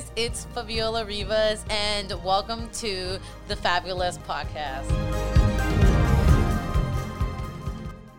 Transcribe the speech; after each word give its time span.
guys, 0.00 0.12
it's 0.16 0.46
Faviola 0.54 1.06
Rivas, 1.06 1.64
and 1.68 2.12
welcome 2.24 2.68
to 2.74 3.18
the 3.48 3.56
Faviolous 3.56 4.18
Podcast. 4.18 4.88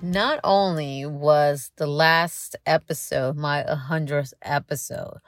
Not 0.02 0.40
only 0.44 1.06
was 1.06 1.72
the 1.78 1.88
last 1.88 2.56
episode 2.65 3.36
my 3.36 3.63
100th 3.63 4.33
episode, 4.42 5.20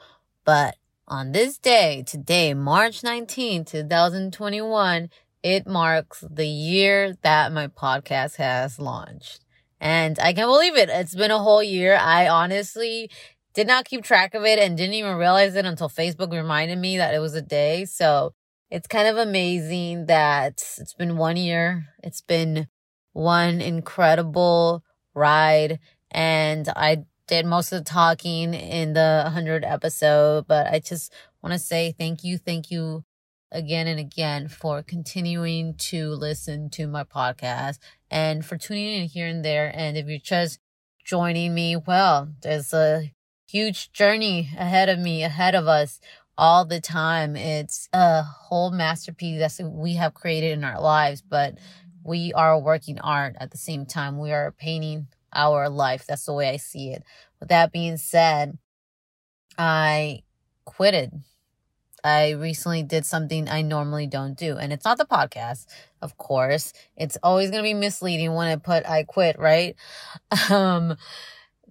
but 0.43 0.75
on 1.07 1.31
this 1.31 1.57
day, 1.57 2.03
today, 2.05 2.53
March 2.53 3.03
19, 3.03 3.65
2021, 3.65 5.09
it 5.43 5.67
marks 5.67 6.23
the 6.29 6.47
year 6.47 7.15
that 7.21 7.51
my 7.51 7.67
podcast 7.67 8.35
has 8.37 8.79
launched. 8.79 9.43
And 9.79 10.17
I 10.19 10.31
can't 10.31 10.47
believe 10.47 10.77
it. 10.77 10.89
It's 10.89 11.13
been 11.13 11.31
a 11.31 11.39
whole 11.39 11.61
year. 11.61 11.97
I 11.97 12.29
honestly 12.29 13.11
did 13.53 13.67
not 13.67 13.85
keep 13.85 14.03
track 14.03 14.33
of 14.33 14.43
it 14.43 14.59
and 14.59 14.77
didn't 14.77 14.95
even 14.95 15.15
realize 15.15 15.55
it 15.55 15.65
until 15.65 15.89
Facebook 15.89 16.31
reminded 16.31 16.77
me 16.77 16.97
that 16.97 17.13
it 17.13 17.19
was 17.19 17.35
a 17.35 17.41
day. 17.41 17.85
So 17.85 18.33
it's 18.69 18.87
kind 18.87 19.07
of 19.07 19.17
amazing 19.17 20.07
that 20.07 20.63
it's 20.79 20.93
been 20.93 21.17
one 21.17 21.37
year. 21.37 21.85
It's 22.03 22.21
been 22.21 22.67
one 23.11 23.61
incredible 23.61 24.83
ride. 25.13 25.79
And 26.09 26.67
I 26.75 27.05
did 27.27 27.45
most 27.45 27.71
of 27.71 27.83
the 27.83 27.89
talking 27.89 28.53
in 28.53 28.93
the 28.93 29.21
100 29.25 29.63
episode, 29.63 30.47
but 30.47 30.67
I 30.67 30.79
just 30.79 31.13
want 31.41 31.53
to 31.53 31.59
say 31.59 31.93
thank 31.97 32.23
you, 32.23 32.37
thank 32.37 32.71
you 32.71 33.03
again 33.51 33.87
and 33.87 33.99
again 33.99 34.47
for 34.47 34.81
continuing 34.81 35.75
to 35.75 36.09
listen 36.09 36.69
to 36.71 36.87
my 36.87 37.03
podcast 37.03 37.77
and 38.09 38.43
for 38.43 38.57
tuning 38.57 39.01
in 39.03 39.07
here 39.07 39.27
and 39.27 39.45
there. 39.45 39.71
And 39.73 39.95
if 39.95 40.07
you're 40.07 40.17
just 40.17 40.59
joining 41.05 41.53
me, 41.53 41.75
well, 41.75 42.29
there's 42.41 42.73
a 42.73 43.11
huge 43.53 43.91
journey 43.91 44.49
ahead 44.57 44.89
of 44.89 44.97
me, 44.97 45.23
ahead 45.23 45.53
of 45.53 45.67
us 45.67 45.99
all 46.39 46.65
the 46.65 46.81
time. 46.81 47.35
It's 47.35 47.87
a 47.93 48.23
whole 48.23 48.71
masterpiece 48.71 49.39
that 49.39 49.63
we 49.69 49.93
have 49.93 50.15
created 50.15 50.53
in 50.53 50.63
our 50.63 50.81
lives, 50.81 51.21
but 51.21 51.59
we 52.03 52.33
are 52.33 52.59
working 52.59 52.99
art 52.99 53.35
at 53.39 53.51
the 53.51 53.57
same 53.59 53.85
time. 53.85 54.17
We 54.17 54.31
are 54.31 54.51
painting 54.53 55.07
our 55.31 55.69
life. 55.69 56.05
That's 56.07 56.25
the 56.25 56.33
way 56.33 56.49
I 56.49 56.57
see 56.57 56.89
it. 56.89 57.03
With 57.39 57.49
that 57.49 57.71
being 57.71 57.97
said, 57.97 58.57
I 59.57 60.23
quitted. 60.65 61.11
I 62.03 62.31
recently 62.31 62.83
did 62.83 63.05
something 63.05 63.47
I 63.47 63.61
normally 63.61 64.07
don't 64.07 64.37
do, 64.37 64.57
and 64.57 64.73
it's 64.73 64.85
not 64.85 64.97
the 64.97 65.05
podcast, 65.05 65.67
of 66.01 66.17
course. 66.17 66.73
It's 66.97 67.17
always 67.23 67.49
going 67.51 67.63
to 67.63 67.69
be 67.69 67.73
misleading 67.73 68.33
when 68.33 68.47
I 68.47 68.57
put 68.57 68.85
I 68.89 69.03
quit, 69.03 69.39
right? 69.39 69.75
Um, 70.51 70.97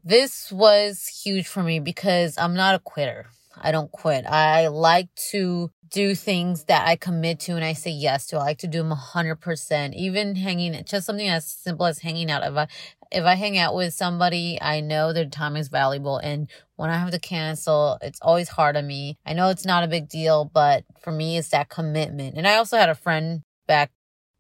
this 0.05 0.50
was 0.50 1.06
huge 1.06 1.47
for 1.47 1.62
me 1.62 1.81
because 1.81 2.36
I'm 2.39 2.55
not 2.55 2.75
a 2.75 2.78
quitter. 2.78 3.27
I 3.61 3.70
don't 3.70 3.92
quit. 3.92 4.27
I 4.27 4.69
like 4.69 5.14
to 5.31 5.70
do 5.91 6.14
things 6.14 6.64
that 6.64 6.89
I 6.89 6.97
commit 6.97 7.39
to 7.41 7.55
and 7.55 7.64
I 7.64 7.75
say 7.75 7.91
yes 7.91 8.27
to. 8.28 8.36
I 8.36 8.41
like 8.41 8.58
to 8.58 8.67
do 8.67 8.78
them 8.78 8.92
100%. 8.92 9.95
Even 9.95 10.34
hanging, 10.34 10.83
just 10.84 11.06
something 11.06 11.28
as 11.28 11.47
simple 11.47 11.86
as 11.86 11.98
hanging 11.98 12.30
out. 12.30 12.42
If 12.42 12.56
I, 12.56 12.67
if 13.11 13.25
I 13.25 13.34
hang 13.34 13.58
out 13.58 13.75
with 13.75 13.92
somebody, 13.92 14.58
I 14.61 14.80
know 14.80 15.12
their 15.12 15.27
time 15.27 15.56
is 15.56 15.69
valuable. 15.69 16.17
And 16.17 16.48
when 16.77 16.91
I 16.91 16.97
have 16.97 17.11
to 17.11 17.19
cancel, 17.19 17.98
it's 18.00 18.20
always 18.23 18.48
hard 18.48 18.77
on 18.77 18.86
me. 18.86 19.19
I 19.27 19.34
know 19.34 19.50
it's 19.50 19.67
not 19.67 19.84
a 19.84 19.89
big 19.89 20.08
deal, 20.08 20.47
but 20.47 20.84
for 21.00 21.12
me, 21.12 21.36
it's 21.36 21.50
that 21.50 21.69
commitment. 21.69 22.36
And 22.36 22.48
I 22.48 22.56
also 22.56 22.78
had 22.78 22.89
a 22.89 22.95
friend 22.95 23.42
back 23.67 23.92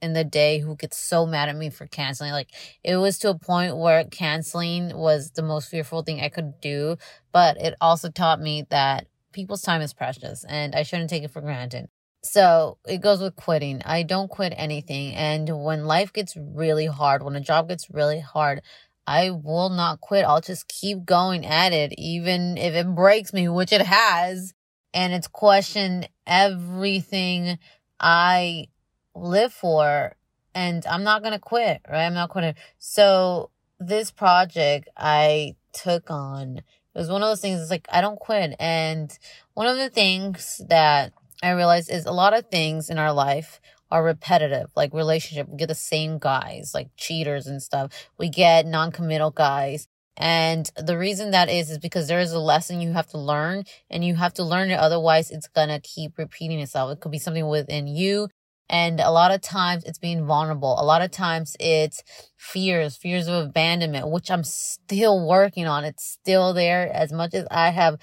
in 0.02 0.12
the 0.12 0.24
day 0.24 0.58
who 0.58 0.76
gets 0.76 0.98
so 0.98 1.24
mad 1.24 1.48
at 1.48 1.56
me 1.56 1.70
for 1.70 1.86
canceling. 1.86 2.32
Like 2.32 2.50
it 2.82 2.96
was 2.96 3.18
to 3.20 3.30
a 3.30 3.38
point 3.38 3.76
where 3.76 4.04
canceling 4.04 4.94
was 4.94 5.30
the 5.30 5.42
most 5.42 5.70
fearful 5.70 6.02
thing 6.02 6.20
I 6.20 6.28
could 6.28 6.60
do, 6.60 6.96
but 7.32 7.56
it 7.56 7.74
also 7.80 8.10
taught 8.10 8.40
me 8.40 8.66
that 8.70 9.06
people's 9.32 9.62
time 9.62 9.80
is 9.80 9.94
precious 9.94 10.44
and 10.44 10.74
I 10.74 10.82
shouldn't 10.82 11.08
take 11.08 11.22
it 11.22 11.30
for 11.30 11.40
granted. 11.40 11.88
So 12.24 12.78
it 12.86 13.00
goes 13.00 13.20
with 13.20 13.36
quitting. 13.36 13.82
I 13.84 14.02
don't 14.02 14.28
quit 14.28 14.52
anything. 14.56 15.14
And 15.14 15.64
when 15.64 15.86
life 15.86 16.12
gets 16.12 16.36
really 16.36 16.86
hard, 16.86 17.22
when 17.22 17.36
a 17.36 17.40
job 17.40 17.68
gets 17.68 17.90
really 17.90 18.20
hard, 18.20 18.62
I 19.06 19.30
will 19.30 19.70
not 19.70 20.00
quit. 20.00 20.24
I'll 20.24 20.40
just 20.40 20.68
keep 20.68 21.04
going 21.04 21.44
at 21.44 21.72
it, 21.72 21.92
even 21.98 22.56
if 22.56 22.74
it 22.74 22.94
breaks 22.94 23.32
me, 23.32 23.48
which 23.48 23.72
it 23.72 23.82
has. 23.82 24.54
And 24.94 25.12
it's 25.12 25.26
questioned 25.26 26.08
everything 26.26 27.58
I 27.98 28.68
live 29.14 29.52
for 29.52 30.16
and 30.54 30.84
I'm 30.86 31.02
not 31.02 31.22
going 31.22 31.32
to 31.32 31.38
quit, 31.38 31.80
right? 31.88 32.06
I'm 32.06 32.14
not 32.14 32.30
quitting. 32.30 32.54
So 32.78 33.50
this 33.80 34.10
project 34.10 34.88
I 34.96 35.56
took 35.72 36.10
on, 36.10 36.58
it 36.58 36.98
was 36.98 37.08
one 37.08 37.22
of 37.22 37.28
those 37.28 37.40
things, 37.40 37.60
it's 37.60 37.70
like, 37.70 37.88
I 37.90 38.00
don't 38.00 38.18
quit. 38.18 38.54
And 38.60 39.16
one 39.54 39.66
of 39.66 39.78
the 39.78 39.90
things 39.90 40.60
that 40.68 41.12
I 41.42 41.50
realized 41.50 41.90
is 41.90 42.06
a 42.06 42.12
lot 42.12 42.34
of 42.34 42.46
things 42.50 42.90
in 42.90 42.98
our 42.98 43.12
life 43.12 43.60
are 43.90 44.04
repetitive, 44.04 44.70
like 44.76 44.92
relationship. 44.94 45.48
We 45.48 45.56
get 45.56 45.68
the 45.68 45.74
same 45.74 46.18
guys, 46.18 46.72
like 46.74 46.88
cheaters 46.96 47.46
and 47.46 47.62
stuff. 47.62 48.08
We 48.18 48.28
get 48.28 48.66
non-committal 48.66 49.32
guys. 49.32 49.88
And 50.16 50.70
the 50.76 50.98
reason 50.98 51.30
that 51.30 51.48
is, 51.48 51.70
is 51.70 51.78
because 51.78 52.08
there 52.08 52.20
is 52.20 52.32
a 52.32 52.38
lesson 52.38 52.80
you 52.80 52.92
have 52.92 53.08
to 53.08 53.18
learn 53.18 53.64
and 53.90 54.04
you 54.04 54.14
have 54.16 54.34
to 54.34 54.44
learn 54.44 54.70
it. 54.70 54.78
Otherwise, 54.78 55.30
it's 55.30 55.48
going 55.48 55.68
to 55.68 55.80
keep 55.80 56.18
repeating 56.18 56.60
itself. 56.60 56.92
It 56.92 57.00
could 57.00 57.12
be 57.12 57.18
something 57.18 57.46
within 57.48 57.86
you. 57.86 58.28
And 58.68 59.00
a 59.00 59.10
lot 59.10 59.32
of 59.32 59.40
times 59.40 59.84
it's 59.84 59.98
being 59.98 60.24
vulnerable. 60.24 60.80
A 60.80 60.84
lot 60.84 61.02
of 61.02 61.10
times 61.10 61.56
it's 61.60 62.02
fears, 62.36 62.96
fears 62.96 63.28
of 63.28 63.46
abandonment, 63.46 64.10
which 64.10 64.30
I'm 64.30 64.44
still 64.44 65.26
working 65.26 65.66
on. 65.66 65.84
It's 65.84 66.04
still 66.04 66.54
there 66.54 66.90
as 66.92 67.12
much 67.12 67.34
as 67.34 67.46
I 67.50 67.70
have 67.70 67.98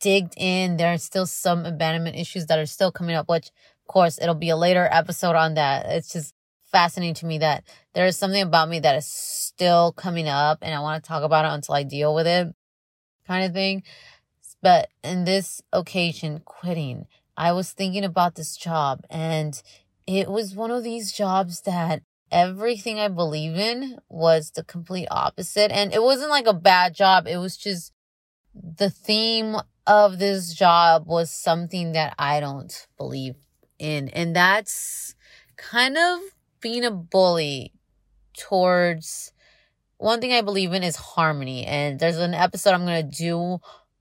digged 0.00 0.34
in. 0.36 0.76
There 0.76 0.92
are 0.92 0.98
still 0.98 1.26
some 1.26 1.64
abandonment 1.64 2.16
issues 2.16 2.46
that 2.46 2.58
are 2.58 2.66
still 2.66 2.90
coming 2.90 3.14
up, 3.14 3.28
which 3.28 3.48
of 3.48 3.86
course 3.86 4.18
it'll 4.20 4.34
be 4.34 4.50
a 4.50 4.56
later 4.56 4.88
episode 4.90 5.36
on 5.36 5.54
that. 5.54 5.86
It's 5.86 6.12
just 6.12 6.34
fascinating 6.72 7.14
to 7.14 7.26
me 7.26 7.38
that 7.38 7.64
there 7.94 8.06
is 8.06 8.16
something 8.16 8.42
about 8.42 8.68
me 8.68 8.80
that 8.80 8.96
is 8.96 9.06
still 9.06 9.92
coming 9.92 10.28
up 10.28 10.58
and 10.62 10.74
I 10.74 10.80
want 10.80 11.02
to 11.02 11.08
talk 11.08 11.22
about 11.22 11.44
it 11.44 11.52
until 11.52 11.74
I 11.74 11.82
deal 11.82 12.14
with 12.14 12.26
it 12.26 12.54
kind 13.30 13.44
of 13.44 13.52
thing. 13.52 13.82
But 14.62 14.88
in 15.02 15.24
this 15.24 15.62
occasion, 15.72 16.42
quitting, 16.44 17.06
I 17.36 17.52
was 17.52 17.72
thinking 17.72 18.04
about 18.04 18.34
this 18.34 18.56
job 18.56 19.04
and 19.08 19.60
it 20.18 20.28
was 20.28 20.56
one 20.56 20.72
of 20.72 20.82
these 20.82 21.12
jobs 21.12 21.60
that 21.62 22.02
everything 22.32 22.98
I 22.98 23.08
believe 23.08 23.56
in 23.56 23.98
was 24.08 24.50
the 24.50 24.64
complete 24.64 25.06
opposite. 25.08 25.70
And 25.70 25.92
it 25.92 26.02
wasn't 26.02 26.30
like 26.30 26.46
a 26.48 26.52
bad 26.52 26.94
job. 26.94 27.28
It 27.28 27.36
was 27.36 27.56
just 27.56 27.92
the 28.54 28.90
theme 28.90 29.56
of 29.86 30.18
this 30.18 30.52
job 30.52 31.06
was 31.06 31.30
something 31.30 31.92
that 31.92 32.14
I 32.18 32.40
don't 32.40 32.86
believe 32.96 33.36
in. 33.78 34.08
And 34.08 34.34
that's 34.34 35.14
kind 35.56 35.96
of 35.96 36.20
being 36.60 36.84
a 36.84 36.90
bully 36.90 37.72
towards 38.36 39.32
one 39.98 40.20
thing 40.20 40.32
I 40.32 40.42
believe 40.42 40.72
in 40.72 40.82
is 40.82 40.96
harmony. 40.96 41.66
And 41.66 42.00
there's 42.00 42.18
an 42.18 42.34
episode 42.34 42.74
I'm 42.74 42.84
going 42.84 43.08
to 43.08 43.16
do 43.16 43.58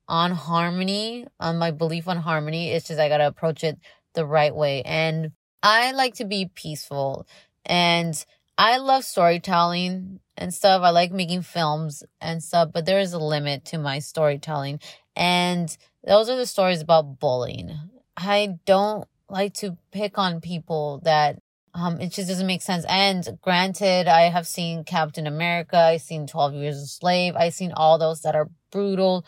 on 0.08 0.31
harmony, 0.31 1.28
on 1.40 1.59
my 1.59 1.69
belief 1.69 2.08
on 2.08 2.18
harmony. 2.18 2.72
It's 2.72 2.88
just 2.88 3.00
I 3.00 3.09
got 3.09 3.18
to 3.18 3.28
approach 3.28 3.64
it 3.64 3.78
the 4.16 4.25
right 4.25 4.56
way. 4.56 4.81
And 4.81 5.34
I 5.62 5.92
like 5.92 6.16
to 6.16 6.25
be 6.25 6.50
peaceful 6.53 7.28
and 7.66 8.24
I 8.58 8.78
love 8.78 9.03
storytelling 9.03 10.20
and 10.38 10.53
stuff. 10.53 10.81
I 10.84 10.90
like 10.90 11.12
making 11.12 11.44
films 11.44 12.03
and 12.20 12.44
stuff, 12.44 12.72
but 12.74 12.86
there 12.86 13.00
is 13.00 13.14
a 13.14 13.20
limit 13.20 13.66
to 13.66 13.78
my 13.78 14.00
storytelling. 14.00 14.80
And 15.16 15.75
those 16.06 16.30
are 16.30 16.38
the 16.38 16.46
stories 16.46 16.81
about 16.81 17.19
bullying. 17.19 17.72
I 18.16 18.59
don't 18.66 19.08
like 19.30 19.53
to 19.56 19.78
pick 19.92 20.18
on 20.18 20.42
people 20.42 21.02
that 21.03 21.40
um 21.74 22.02
it 22.02 22.12
just 22.12 22.30
doesn't 22.30 22.48
make 22.48 22.62
sense. 22.62 22.86
And 22.90 23.38
granted, 23.42 24.08
I 24.08 24.24
have 24.24 24.48
seen 24.48 24.84
Captain 24.84 25.28
America, 25.28 25.78
I've 25.78 26.02
seen 26.02 26.25
12 26.28 26.53
Years 26.56 26.78
a 26.78 26.88
Slave, 26.88 27.36
I've 27.36 27.53
seen 27.53 27.72
all 27.74 27.98
those 27.98 28.22
that 28.22 28.36
are 28.36 28.50
brutal 28.72 29.25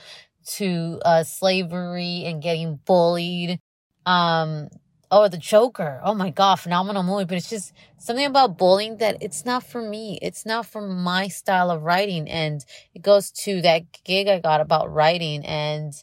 to 0.55 0.99
uh 1.05 1.23
slavery 1.23 2.23
and 2.25 2.41
getting 2.41 2.79
bullied. 2.85 3.59
Um 4.05 4.69
oh, 5.11 5.27
the 5.27 5.37
Joker. 5.37 5.99
Oh 6.03 6.15
my 6.15 6.29
God, 6.29 6.55
phenomenal 6.55 7.03
movie. 7.03 7.25
But 7.25 7.37
it's 7.37 7.49
just 7.49 7.73
something 7.97 8.25
about 8.25 8.57
bullying 8.57 8.97
that 8.97 9.17
it's 9.21 9.45
not 9.45 9.63
for 9.63 9.81
me. 9.81 10.17
It's 10.21 10.45
not 10.45 10.65
for 10.65 10.81
my 10.81 11.27
style 11.27 11.69
of 11.69 11.83
writing. 11.83 12.29
And 12.29 12.65
it 12.95 13.01
goes 13.01 13.29
to 13.43 13.61
that 13.61 14.03
gig 14.03 14.27
I 14.27 14.39
got 14.39 14.61
about 14.61 14.91
writing 14.91 15.45
and 15.45 15.93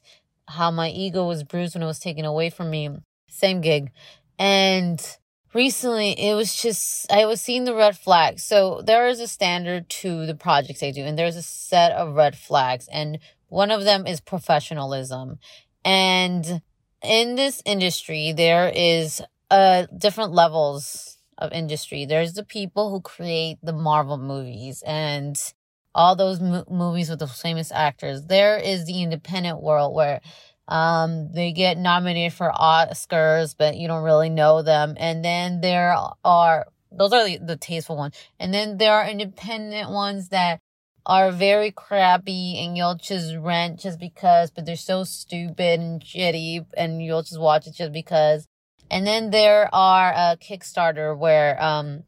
how 0.47 0.71
my 0.71 0.91
ego 0.91 1.27
was 1.27 1.43
bruised 1.43 1.75
when 1.75 1.83
it 1.83 1.87
was 1.87 1.99
taken 1.99 2.25
away 2.25 2.51
from 2.51 2.71
me. 2.71 2.91
Same 3.29 3.61
gig. 3.63 3.91
And 4.39 5.05
recently 5.55 6.13
it 6.13 6.35
was 6.35 6.55
just, 6.55 7.11
I 7.11 7.25
was 7.25 7.41
seeing 7.41 7.65
the 7.65 7.75
red 7.75 7.97
flags. 7.99 8.45
So 8.45 8.83
there 8.85 9.09
is 9.09 9.21
a 9.21 9.27
standard 9.27 9.89
to 9.89 10.27
the 10.27 10.35
projects 10.35 10.83
I 10.83 10.91
do, 10.91 11.03
and 11.03 11.19
there's 11.19 11.37
a 11.37 11.43
set 11.43 11.93
of 11.93 12.15
red 12.15 12.37
flags. 12.37 12.89
And 12.93 13.19
one 13.49 13.71
of 13.71 13.85
them 13.85 14.07
is 14.07 14.21
professionalism. 14.21 15.39
And 15.85 16.63
in 17.03 17.35
this 17.37 17.63
industry, 17.65 18.33
there 18.33 18.71
is 18.75 19.23
uh 19.51 19.87
different 19.97 20.33
levels 20.33 21.19
of 21.39 21.53
industry. 21.53 22.05
There's 22.05 22.35
the 22.35 22.45
people 22.45 22.91
who 22.91 23.01
create 23.01 23.59
the 23.63 23.73
Marvel 23.73 24.19
movies 24.19 24.83
and 24.87 25.37
all 25.95 26.17
those 26.17 26.41
mo- 26.41 26.65
movies 26.71 27.11
with 27.11 27.21
the 27.21 27.27
famous 27.27 27.73
actors. 27.73 28.25
There 28.25 28.59
is 28.59 28.85
the 28.87 29.03
independent 29.03 29.63
world 29.63 29.95
where 29.95 30.21
Um, 30.71 31.33
they 31.33 31.53
get 31.53 31.79
nominated 31.79 32.35
for 32.35 32.53
Oscars, 32.53 33.55
but 33.57 33.79
you 33.79 33.89
don't 33.89 34.05
really 34.05 34.29
know 34.29 34.61
them. 34.61 34.97
And 34.99 35.25
then 35.25 35.63
there 35.63 35.97
are, 36.23 36.67
those 36.93 37.13
are 37.15 37.25
the, 37.25 37.39
the 37.39 37.57
tasteful 37.57 37.97
ones. 37.97 38.15
And 38.39 38.53
then 38.53 38.77
there 38.77 38.93
are 38.93 39.09
independent 39.09 39.89
ones 39.89 40.29
that 40.29 40.61
are 41.09 41.33
very 41.33 41.71
crappy 41.71 42.63
and 42.63 42.77
you'll 42.77 42.95
just 42.95 43.35
rent 43.35 43.81
just 43.81 43.99
because, 43.99 44.51
but 44.51 44.67
they're 44.67 44.77
so 44.77 45.05
stupid 45.05 45.81
and 45.81 46.03
shitty 46.03 46.67
and 46.77 47.03
you'll 47.03 47.23
just 47.23 47.41
watch 47.41 47.67
it 47.67 47.75
just 47.75 47.93
because. 47.93 48.47
And 48.91 49.07
then 49.07 49.31
there 49.31 49.75
are 49.75 50.13
a 50.13 50.37
Kickstarter 50.37 51.17
where, 51.17 51.61
um, 51.63 52.05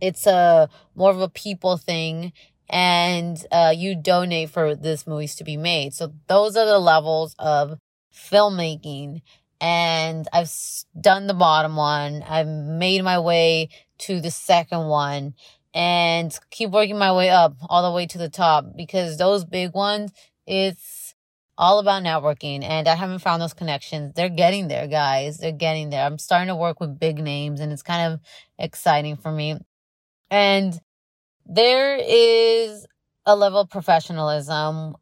it's 0.00 0.26
a 0.26 0.68
more 0.94 1.10
of 1.10 1.20
a 1.20 1.28
people 1.28 1.78
thing 1.78 2.32
and 2.68 3.44
uh, 3.50 3.72
you 3.74 3.96
donate 3.96 4.50
for 4.50 4.76
this 4.76 5.06
movies 5.06 5.34
to 5.36 5.44
be 5.44 5.56
made. 5.56 5.94
So 5.94 6.12
those 6.28 6.56
are 6.56 6.66
the 6.66 6.78
levels 6.78 7.34
of 7.38 7.78
filmmaking. 8.14 9.22
And 9.60 10.28
I've 10.32 10.52
done 11.00 11.26
the 11.26 11.34
bottom 11.34 11.76
one. 11.76 12.22
I've 12.22 12.46
made 12.46 13.02
my 13.02 13.18
way 13.18 13.70
to 14.00 14.20
the 14.20 14.30
second 14.30 14.86
one 14.86 15.34
and 15.78 16.36
keep 16.50 16.70
working 16.70 16.98
my 16.98 17.12
way 17.12 17.30
up 17.30 17.54
all 17.68 17.88
the 17.88 17.94
way 17.94 18.04
to 18.04 18.18
the 18.18 18.28
top 18.28 18.64
because 18.76 19.16
those 19.16 19.44
big 19.44 19.74
ones, 19.74 20.10
it's 20.44 21.14
all 21.56 21.78
about 21.78 22.02
networking 22.02 22.64
and 22.64 22.88
I 22.88 22.96
haven't 22.96 23.20
found 23.20 23.40
those 23.40 23.54
connections. 23.54 24.12
They're 24.16 24.28
getting 24.28 24.66
there, 24.66 24.88
guys. 24.88 25.38
They're 25.38 25.52
getting 25.52 25.90
there. 25.90 26.04
I'm 26.04 26.18
starting 26.18 26.48
to 26.48 26.56
work 26.56 26.80
with 26.80 26.98
big 26.98 27.18
names 27.22 27.60
and 27.60 27.72
it's 27.72 27.84
kind 27.84 28.12
of 28.12 28.20
exciting 28.58 29.18
for 29.18 29.30
me. 29.30 29.60
And 30.32 30.80
there 31.46 31.96
is 31.96 32.84
a 33.24 33.36
level 33.36 33.60
of 33.60 33.70
professionalism 33.70 34.96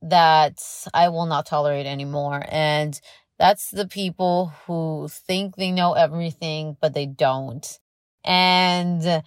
that 0.00 0.58
I 0.94 1.10
will 1.10 1.26
not 1.26 1.44
tolerate 1.44 1.84
anymore. 1.84 2.42
And 2.48 2.98
that's 3.38 3.70
the 3.70 3.86
people 3.86 4.54
who 4.66 5.08
think 5.10 5.56
they 5.56 5.70
know 5.70 5.92
everything, 5.92 6.78
but 6.80 6.94
they 6.94 7.04
don't. 7.04 7.78
And 8.24 9.22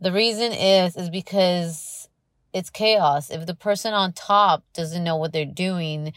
the 0.00 0.12
reason 0.12 0.52
is, 0.52 0.96
is 0.96 1.10
because 1.10 2.08
it's 2.52 2.70
chaos. 2.70 3.30
If 3.30 3.46
the 3.46 3.54
person 3.54 3.94
on 3.94 4.12
top 4.12 4.64
doesn't 4.72 5.04
know 5.04 5.16
what 5.16 5.32
they're 5.32 5.44
doing, 5.44 6.12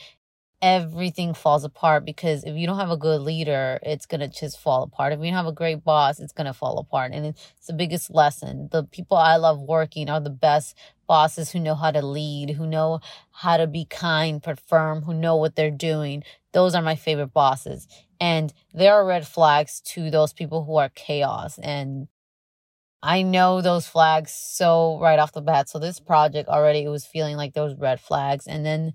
everything 0.62 1.34
falls 1.34 1.66
apart 1.66 2.06
because 2.06 2.46
if 2.46 2.56
you 2.56 2.66
don't 2.66 2.80
have 2.80 2.90
a 2.90 2.98
good 2.98 3.20
leader, 3.22 3.80
it's 3.84 4.06
going 4.06 4.22
to 4.22 4.30
just 4.30 4.58
fall 4.58 4.84
apart. 4.84 5.12
If 5.12 5.20
you 5.20 5.26
don't 5.26 5.34
have 5.34 5.46
a 5.46 5.52
great 5.52 5.84
boss, 5.84 6.22
it's 6.22 6.32
going 6.32 6.48
to 6.48 6.54
fall 6.54 6.80
apart. 6.80 7.12
And 7.14 7.26
it's 7.26 7.68
the 7.68 7.74
biggest 7.74 8.10
lesson. 8.10 8.70
The 8.72 8.86
people 8.86 9.18
I 9.18 9.36
love 9.36 9.60
working 9.60 10.10
are 10.10 10.22
the 10.22 10.30
best 10.30 10.78
bosses 11.06 11.52
who 11.52 11.60
know 11.60 11.76
how 11.76 11.92
to 11.92 12.02
lead, 12.02 12.52
who 12.52 12.66
know 12.66 13.02
how 13.32 13.58
to 13.58 13.68
be 13.68 13.84
kind 13.84 14.42
but 14.42 14.58
firm, 14.58 15.02
who 15.02 15.14
know 15.14 15.36
what 15.36 15.58
they're 15.58 15.70
doing. 15.70 16.24
Those 16.54 16.74
are 16.76 16.82
my 16.82 16.96
favorite 16.96 17.34
bosses. 17.34 17.86
And 18.22 18.54
there 18.74 18.94
are 18.94 19.06
red 19.06 19.28
flags 19.28 19.82
to 19.82 20.10
those 20.10 20.32
people 20.32 20.64
who 20.64 20.78
are 20.78 20.88
chaos. 20.88 21.60
And 21.60 22.08
I 23.04 23.22
know 23.22 23.62
those 23.62 23.86
flags 23.86 24.32
so 24.32 24.98
right 25.02 25.20
off 25.20 25.34
the 25.34 25.42
bat. 25.42 25.68
So 25.68 25.78
this 25.78 26.00
project 26.00 26.48
already 26.48 26.84
it 26.84 26.90
was 26.90 27.06
feeling 27.06 27.36
like 27.36 27.54
those 27.54 27.76
red 27.76 28.00
flags. 28.00 28.48
And 28.48 28.66
then 28.66 28.94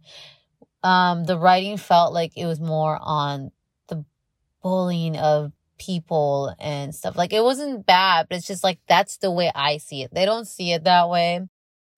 um, 0.83 1.25
the 1.25 1.39
writing 1.39 1.77
felt 1.77 2.15
like 2.15 2.33
it 2.35 2.47
was 2.47 2.59
more 2.59 2.99
on 3.01 3.51
the 3.89 4.07
bullying 4.63 5.19
of 5.19 5.53
people 5.79 6.55
and 6.59 6.95
stuff. 6.95 7.17
Like 7.17 7.35
it 7.35 7.45
wasn't 7.45 7.85
bad, 7.85 8.29
but 8.31 8.39
it's 8.39 8.47
just 8.47 8.65
like 8.65 8.81
that's 8.89 9.19
the 9.19 9.31
way 9.31 9.53
I 9.55 9.77
see 9.77 10.03
it. 10.03 10.15
They 10.15 10.25
don't 10.25 10.47
see 10.47 10.73
it 10.73 10.85
that 10.85 11.11
way. 11.11 11.47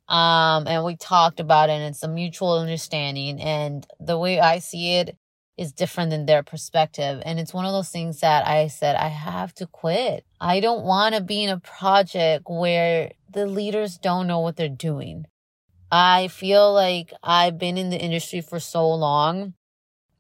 Um, 0.09 0.67
and 0.67 0.85
we 0.85 0.97
talked 0.97 1.39
about 1.39 1.71
it 1.71 1.75
and 1.75 1.85
it's 1.85 2.03
a 2.03 2.09
mutual 2.09 2.59
understanding. 2.59 3.41
And 3.41 3.87
the 4.01 4.19
way 4.19 4.41
I 4.41 4.59
see 4.59 4.97
it 4.97 5.17
is 5.61 5.73
different 5.73 6.09
than 6.09 6.25
their 6.25 6.43
perspective. 6.43 7.23
And 7.27 7.39
it's 7.39 7.53
one 7.53 7.67
of 7.67 7.73
those 7.73 7.91
things 7.91 8.21
that 8.21 8.47
I 8.47 8.69
said, 8.69 8.97
I 8.97 9.09
have 9.09 9.53
to 9.57 9.67
quit. 9.67 10.25
I 10.41 10.59
don't 10.59 10.87
want 10.87 11.15
to 11.15 11.21
be 11.21 11.45
in 11.45 11.51
a 11.51 11.61
project 11.61 12.47
where 12.49 13.13
the 13.31 13.47
leaders 13.47 13.99
don't 13.99 14.27
know 14.27 14.41
what 14.41 14.57
they're 14.57 14.71
doing. 14.71 15.27
I 15.93 16.29
feel 16.29 16.73
like 16.73 17.13
I've 17.23 17.59
been 17.59 17.77
in 17.77 17.91
the 17.91 18.01
industry 18.01 18.41
for 18.41 18.59
so 18.59 18.89
long 18.89 19.53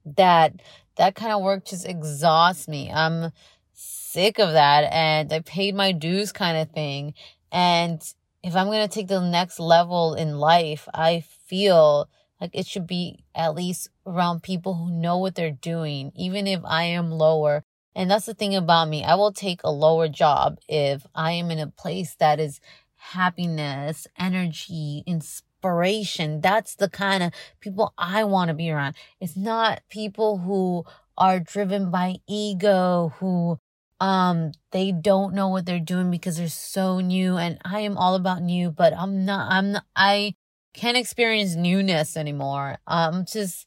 that 0.04 0.60
that 0.96 1.14
kind 1.14 1.32
of 1.32 1.40
work 1.40 1.64
just 1.64 1.88
exhausts 1.88 2.68
me. 2.68 2.92
I'm 2.92 3.32
sick 3.72 4.38
of 4.38 4.52
that 4.52 4.92
and 4.92 5.32
I 5.32 5.40
paid 5.40 5.74
my 5.74 5.92
dues 5.92 6.32
kind 6.32 6.58
of 6.58 6.70
thing. 6.70 7.14
And 7.50 8.02
if 8.42 8.54
I'm 8.54 8.66
going 8.66 8.86
to 8.86 8.94
take 8.94 9.08
the 9.08 9.26
next 9.26 9.58
level 9.58 10.12
in 10.12 10.36
life, 10.36 10.86
I 10.92 11.24
feel 11.46 12.10
like 12.40 12.50
it 12.54 12.66
should 12.66 12.86
be 12.86 13.24
at 13.34 13.54
least 13.54 13.88
around 14.06 14.42
people 14.42 14.74
who 14.74 14.90
know 14.90 15.18
what 15.18 15.34
they're 15.34 15.50
doing, 15.50 16.12
even 16.16 16.46
if 16.46 16.60
I 16.64 16.84
am 16.84 17.10
lower. 17.10 17.62
And 17.94 18.10
that's 18.10 18.26
the 18.26 18.34
thing 18.34 18.54
about 18.54 18.88
me. 18.88 19.04
I 19.04 19.14
will 19.16 19.32
take 19.32 19.60
a 19.62 19.70
lower 19.70 20.08
job 20.08 20.58
if 20.68 21.06
I 21.14 21.32
am 21.32 21.50
in 21.50 21.58
a 21.58 21.66
place 21.66 22.14
that 22.18 22.40
is 22.40 22.60
happiness, 22.96 24.06
energy, 24.18 25.02
inspiration. 25.06 26.40
That's 26.40 26.76
the 26.76 26.88
kind 26.88 27.22
of 27.22 27.32
people 27.60 27.92
I 27.98 28.24
want 28.24 28.48
to 28.48 28.54
be 28.54 28.70
around. 28.70 28.94
It's 29.20 29.36
not 29.36 29.82
people 29.90 30.38
who 30.38 30.84
are 31.18 31.40
driven 31.40 31.90
by 31.90 32.16
ego, 32.26 33.12
who 33.18 33.58
um 34.00 34.52
they 34.70 34.92
don't 34.92 35.34
know 35.34 35.48
what 35.48 35.66
they're 35.66 35.78
doing 35.78 36.10
because 36.10 36.38
they're 36.38 36.48
so 36.48 37.00
new 37.00 37.36
and 37.36 37.58
I 37.64 37.80
am 37.80 37.98
all 37.98 38.14
about 38.14 38.42
new, 38.42 38.70
but 38.70 38.94
I'm 38.96 39.24
not 39.26 39.52
I'm 39.52 39.72
not, 39.72 39.84
I 39.94 40.34
can't 40.72 40.96
experience 40.96 41.54
newness 41.54 42.16
anymore. 42.16 42.78
Um 42.86 43.24
just 43.24 43.66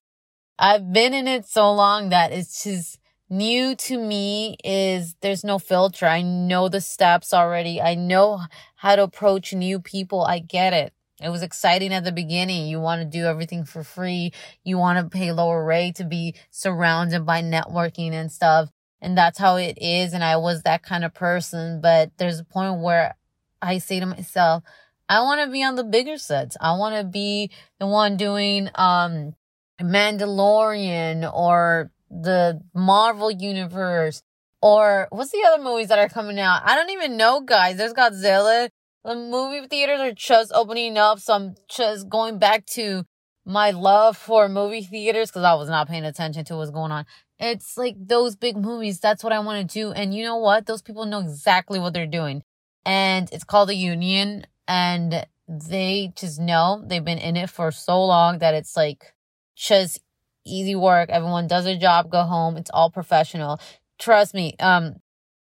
I've 0.59 0.91
been 0.93 1.13
in 1.13 1.27
it 1.27 1.45
so 1.45 1.71
long 1.73 2.09
that 2.09 2.31
it's 2.31 2.63
just 2.63 2.99
new 3.29 3.75
to 3.75 3.97
me 3.97 4.55
is 4.63 5.15
there's 5.21 5.43
no 5.43 5.57
filter. 5.59 6.05
I 6.05 6.21
know 6.21 6.69
the 6.69 6.81
steps 6.81 7.33
already. 7.33 7.81
I 7.81 7.95
know 7.95 8.41
how 8.75 8.95
to 8.95 9.03
approach 9.03 9.53
new 9.53 9.79
people. 9.79 10.23
I 10.23 10.39
get 10.39 10.73
it. 10.73 10.93
It 11.21 11.29
was 11.29 11.41
exciting 11.41 11.93
at 11.93 12.03
the 12.03 12.11
beginning. 12.11 12.67
You 12.67 12.79
want 12.79 13.01
to 13.01 13.05
do 13.05 13.25
everything 13.25 13.65
for 13.65 13.83
free. 13.83 14.33
You 14.63 14.77
want 14.77 14.99
to 14.99 15.15
pay 15.15 15.31
lower 15.31 15.63
rate 15.63 15.95
to 15.95 16.03
be 16.03 16.35
surrounded 16.51 17.25
by 17.25 17.41
networking 17.41 18.11
and 18.11 18.31
stuff. 18.31 18.69
And 19.01 19.17
that's 19.17 19.39
how 19.39 19.55
it 19.55 19.77
is. 19.81 20.13
And 20.13 20.23
I 20.23 20.37
was 20.37 20.63
that 20.63 20.83
kind 20.83 21.03
of 21.03 21.13
person. 21.13 21.81
But 21.81 22.11
there's 22.17 22.39
a 22.39 22.45
point 22.45 22.81
where 22.81 23.15
I 23.61 23.77
say 23.77 23.99
to 23.99 24.05
myself, 24.05 24.63
I 25.09 25.21
want 25.21 25.41
to 25.41 25.51
be 25.51 25.63
on 25.63 25.75
the 25.75 25.83
bigger 25.83 26.17
sets. 26.17 26.57
I 26.59 26.77
want 26.77 26.95
to 26.95 27.03
be 27.03 27.51
the 27.79 27.87
one 27.87 28.17
doing, 28.17 28.69
um, 28.75 29.33
Mandalorian 29.81 31.31
or 31.33 31.91
the 32.09 32.61
Marvel 32.73 33.31
universe 33.31 34.21
or 34.61 35.07
what's 35.11 35.31
the 35.31 35.43
other 35.45 35.61
movies 35.61 35.89
that 35.89 35.99
are 35.99 36.07
coming 36.07 36.39
out? 36.39 36.61
I 36.63 36.75
don't 36.75 36.91
even 36.91 37.17
know, 37.17 37.41
guys. 37.41 37.77
There's 37.77 37.93
Godzilla 37.93 38.69
the 39.03 39.15
movie 39.15 39.67
theaters 39.67 39.99
are 39.99 40.13
just 40.13 40.51
opening 40.53 40.97
up. 40.97 41.19
So 41.19 41.33
I'm 41.33 41.55
just 41.67 42.09
going 42.09 42.39
back 42.39 42.65
to 42.67 43.03
my 43.45 43.71
love 43.71 44.17
for 44.17 44.47
movie 44.47 44.83
theaters 44.83 45.29
because 45.29 45.43
I 45.43 45.53
was 45.55 45.69
not 45.69 45.89
paying 45.89 46.05
attention 46.05 46.45
to 46.45 46.55
what's 46.55 46.71
going 46.71 46.91
on. 46.91 47.05
It's 47.39 47.77
like 47.77 47.95
those 47.99 48.35
big 48.35 48.55
movies. 48.55 48.99
That's 48.99 49.23
what 49.23 49.33
I 49.33 49.39
want 49.39 49.69
to 49.69 49.73
do. 49.73 49.91
And 49.91 50.13
you 50.13 50.23
know 50.23 50.37
what? 50.37 50.65
Those 50.65 50.81
people 50.81 51.05
know 51.05 51.19
exactly 51.19 51.79
what 51.79 51.93
they're 51.93 52.07
doing. 52.07 52.43
And 52.85 53.29
it's 53.31 53.43
called 53.43 53.69
a 53.69 53.75
union. 53.75 54.45
And 54.67 55.25
they 55.47 56.13
just 56.15 56.39
know 56.39 56.83
they've 56.85 57.03
been 57.03 57.17
in 57.17 57.37
it 57.37 57.49
for 57.49 57.71
so 57.71 58.03
long 58.03 58.39
that 58.39 58.53
it's 58.53 58.77
like 58.77 59.13
just 59.55 59.99
easy 60.45 60.75
work. 60.75 61.09
Everyone 61.09 61.47
does 61.47 61.65
their 61.65 61.77
job, 61.77 62.09
go 62.09 62.23
home. 62.23 62.57
It's 62.57 62.71
all 62.73 62.89
professional. 62.89 63.59
Trust 63.99 64.33
me. 64.33 64.55
Um, 64.59 64.95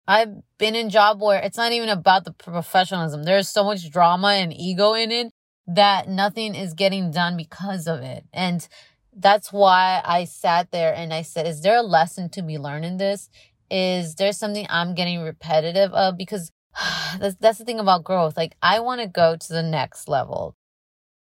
I've 0.06 0.34
been 0.58 0.74
in 0.74 0.90
job 0.90 1.20
where 1.20 1.40
it's 1.40 1.56
not 1.56 1.72
even 1.72 1.88
about 1.88 2.24
the 2.24 2.32
professionalism. 2.32 3.22
There's 3.22 3.48
so 3.48 3.62
much 3.64 3.90
drama 3.90 4.28
and 4.28 4.52
ego 4.52 4.94
in 4.94 5.12
it 5.12 5.32
that 5.66 6.08
nothing 6.08 6.54
is 6.54 6.74
getting 6.74 7.12
done 7.12 7.36
because 7.36 7.86
of 7.86 8.00
it. 8.00 8.24
And 8.32 8.66
that's 9.14 9.52
why 9.52 10.00
I 10.04 10.24
sat 10.24 10.70
there 10.70 10.94
and 10.94 11.12
I 11.12 11.22
said, 11.22 11.46
is 11.46 11.62
there 11.62 11.76
a 11.76 11.82
lesson 11.82 12.28
to 12.30 12.42
be 12.42 12.58
learned 12.58 12.84
in 12.84 12.96
this? 12.96 13.28
Is 13.70 14.16
there 14.16 14.32
something 14.32 14.66
I'm 14.68 14.94
getting 14.94 15.20
repetitive 15.20 15.92
of? 15.92 16.16
Because 16.16 16.50
that's, 17.18 17.36
that's 17.36 17.58
the 17.58 17.64
thing 17.64 17.80
about 17.80 18.04
growth. 18.04 18.36
Like 18.36 18.56
I 18.62 18.80
want 18.80 19.00
to 19.00 19.06
go 19.06 19.36
to 19.36 19.52
the 19.52 19.62
next 19.62 20.08
level 20.08 20.56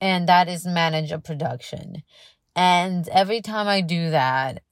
and 0.00 0.28
that 0.28 0.48
is 0.48 0.66
manage 0.66 1.12
a 1.12 1.18
production. 1.18 2.02
And 2.54 3.08
every 3.08 3.40
time 3.40 3.68
I 3.68 3.80
do 3.80 4.10
that, 4.10 4.62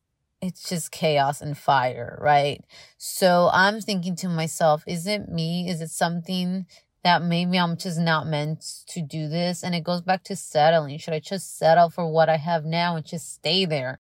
it's 0.42 0.68
just 0.68 0.90
chaos 0.90 1.40
and 1.40 1.56
fire, 1.56 2.18
right? 2.20 2.62
So 2.99 3.49
I'm 3.52 3.80
thinking 3.80 4.16
to 4.16 4.28
myself, 4.28 4.85
is 4.87 5.06
it 5.06 5.28
me? 5.28 5.68
Is 5.68 5.80
it 5.80 5.90
something 5.90 6.66
that 7.02 7.23
maybe 7.23 7.58
I'm 7.58 7.76
just 7.76 7.99
not 7.99 8.26
meant 8.26 8.64
to 8.88 9.00
do 9.00 9.28
this? 9.28 9.62
And 9.62 9.75
it 9.75 9.85
goes 9.85 10.02
back 10.02 10.25
to 10.25 10.37
settling. 10.37 10.99
Should 10.99 11.14
I 11.14 11.20
just 11.20 11.58
settle 11.58 11.90
for 11.90 12.11
what 12.11 12.28
I 12.28 12.37
have 12.37 12.64
now 12.64 12.96
and 12.96 13.06
just 13.06 13.32
stay 13.32 13.64
there? 13.64 14.00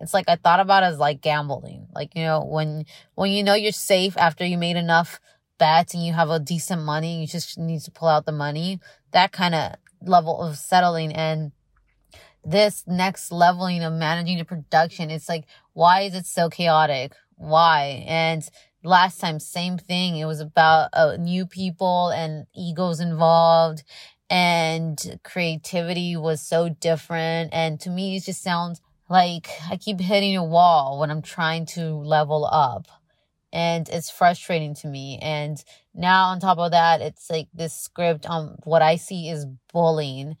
It's 0.00 0.14
like 0.14 0.28
I 0.28 0.36
thought 0.36 0.60
about 0.60 0.82
it 0.82 0.86
as 0.86 0.98
like 0.98 1.20
gambling. 1.20 1.88
Like, 1.94 2.14
you 2.14 2.24
know, 2.24 2.44
when 2.44 2.86
when 3.14 3.32
you 3.32 3.42
know 3.42 3.54
you're 3.54 3.72
safe 3.72 4.16
after 4.16 4.44
you 4.44 4.58
made 4.58 4.76
enough 4.76 5.20
bets 5.60 5.94
and 5.94 6.04
you 6.04 6.12
have 6.12 6.30
a 6.30 6.40
decent 6.40 6.82
money, 6.82 7.20
you 7.20 7.28
just 7.28 7.56
need 7.56 7.82
to 7.82 7.92
pull 7.92 8.08
out 8.08 8.26
the 8.26 8.32
money. 8.32 8.80
That 9.12 9.30
kind 9.30 9.54
of 9.54 9.74
level 10.02 10.40
of 10.42 10.56
settling 10.56 11.12
and 11.12 11.52
this 12.42 12.84
next 12.86 13.30
leveling 13.30 13.84
of 13.84 13.92
managing 13.92 14.38
the 14.38 14.44
production. 14.44 15.10
It's 15.10 15.28
like, 15.28 15.44
why 15.74 16.00
is 16.00 16.14
it 16.14 16.26
so 16.26 16.48
chaotic? 16.48 17.12
Why? 17.36 18.04
And 18.08 18.42
last 18.82 19.20
time, 19.20 19.38
same 19.38 19.78
thing. 19.78 20.16
It 20.16 20.24
was 20.24 20.40
about 20.40 20.88
uh, 20.94 21.16
new 21.16 21.46
people 21.46 22.08
and 22.08 22.46
egos 22.56 22.98
involved 22.98 23.84
and 24.30 25.20
creativity 25.22 26.16
was 26.16 26.40
so 26.40 26.68
different. 26.68 27.50
And 27.52 27.78
to 27.80 27.90
me, 27.90 28.16
it 28.16 28.24
just 28.24 28.42
sounds 28.42 28.80
like 29.08 29.50
I 29.68 29.76
keep 29.76 30.00
hitting 30.00 30.36
a 30.36 30.44
wall 30.44 30.98
when 31.00 31.10
I'm 31.10 31.22
trying 31.22 31.66
to 31.66 31.94
level 31.94 32.48
up. 32.50 32.86
And 33.52 33.88
it's 33.88 34.10
frustrating 34.10 34.74
to 34.76 34.86
me. 34.86 35.18
And 35.20 35.62
now 35.94 36.26
on 36.26 36.40
top 36.40 36.58
of 36.58 36.70
that, 36.70 37.00
it's 37.00 37.28
like 37.30 37.48
this 37.52 37.74
script 37.74 38.26
on 38.26 38.56
what 38.64 38.82
I 38.82 38.96
see 38.96 39.28
is 39.28 39.46
bullying. 39.72 40.36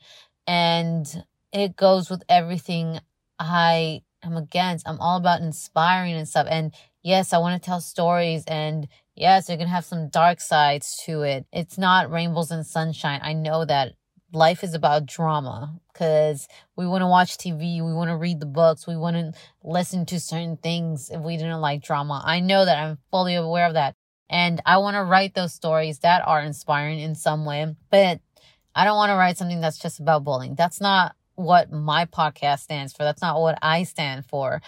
And 0.46 1.06
it 1.52 1.76
goes 1.76 2.08
with 2.08 2.22
everything 2.28 3.00
I 3.38 4.02
am 4.22 4.36
against. 4.36 4.88
I'm 4.88 5.00
all 5.00 5.16
about 5.16 5.40
inspiring 5.40 6.14
and 6.14 6.28
stuff. 6.28 6.46
And 6.48 6.72
yes, 7.02 7.32
I 7.32 7.38
want 7.38 7.60
to 7.60 7.66
tell 7.66 7.80
stories 7.80 8.44
and 8.46 8.86
yes, 9.16 9.48
you're 9.48 9.58
to 9.58 9.66
have 9.66 9.84
some 9.84 10.08
dark 10.08 10.40
sides 10.40 10.96
to 11.04 11.22
it. 11.22 11.46
It's 11.52 11.78
not 11.78 12.10
rainbows 12.10 12.50
and 12.50 12.66
sunshine. 12.66 13.20
I 13.22 13.32
know 13.32 13.64
that 13.64 13.94
life 14.32 14.62
is 14.62 14.74
about 14.74 15.06
drama 15.06 15.80
because 15.92 16.48
we 16.76 16.86
want 16.86 17.02
to 17.02 17.06
watch 17.06 17.36
TV, 17.36 17.84
we 17.84 17.92
want 17.92 18.10
to 18.10 18.16
read 18.16 18.40
the 18.40 18.46
books, 18.46 18.86
we 18.86 18.96
want 18.96 19.16
to 19.16 19.32
listen 19.62 20.06
to 20.06 20.20
certain 20.20 20.56
things 20.56 21.10
if 21.10 21.20
we 21.20 21.36
didn't 21.36 21.60
like 21.60 21.82
drama. 21.82 22.22
I 22.24 22.40
know 22.40 22.64
that 22.64 22.78
I'm 22.78 22.98
fully 23.10 23.34
aware 23.34 23.66
of 23.66 23.74
that. 23.74 23.94
And 24.28 24.62
I 24.64 24.78
want 24.78 24.94
to 24.94 25.02
write 25.02 25.34
those 25.34 25.52
stories 25.52 26.00
that 26.00 26.26
are 26.26 26.40
inspiring 26.40 27.00
in 27.00 27.14
some 27.16 27.44
way, 27.44 27.74
but 27.90 28.20
I 28.74 28.84
don't 28.84 28.96
want 28.96 29.10
to 29.10 29.16
write 29.16 29.36
something 29.36 29.60
that's 29.60 29.78
just 29.78 29.98
about 29.98 30.24
bullying. 30.24 30.54
That's 30.54 30.80
not 30.80 31.16
what 31.34 31.72
my 31.72 32.04
podcast 32.04 32.60
stands 32.60 32.92
for. 32.92 33.02
That's 33.02 33.22
not 33.22 33.40
what 33.40 33.58
I 33.60 33.82
stand 33.82 34.26
for. 34.26 34.62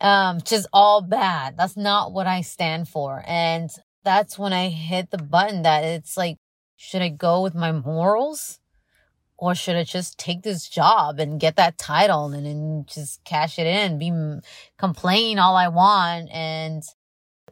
Um, 0.00 0.40
just 0.40 0.66
all 0.72 1.02
bad. 1.02 1.56
That's 1.56 1.76
not 1.76 2.12
what 2.12 2.26
I 2.26 2.40
stand 2.40 2.88
for. 2.88 3.22
And 3.26 3.70
that's 4.04 4.38
when 4.38 4.52
I 4.52 4.68
hit 4.68 5.10
the 5.10 5.18
button 5.18 5.62
that 5.62 5.84
it's 5.84 6.16
like, 6.16 6.38
should 6.76 7.02
I 7.02 7.08
go 7.08 7.42
with 7.42 7.54
my 7.54 7.72
morals? 7.72 8.60
Or 9.38 9.54
should 9.54 9.76
I 9.76 9.84
just 9.84 10.18
take 10.18 10.42
this 10.42 10.68
job 10.68 11.18
and 11.18 11.38
get 11.38 11.56
that 11.56 11.76
title 11.76 12.32
and 12.32 12.46
then 12.46 12.86
just 12.88 13.22
cash 13.24 13.58
it 13.58 13.66
in, 13.66 13.98
be 13.98 14.12
complain 14.78 15.38
all 15.38 15.56
I 15.56 15.68
want 15.68 16.30
and 16.32 16.82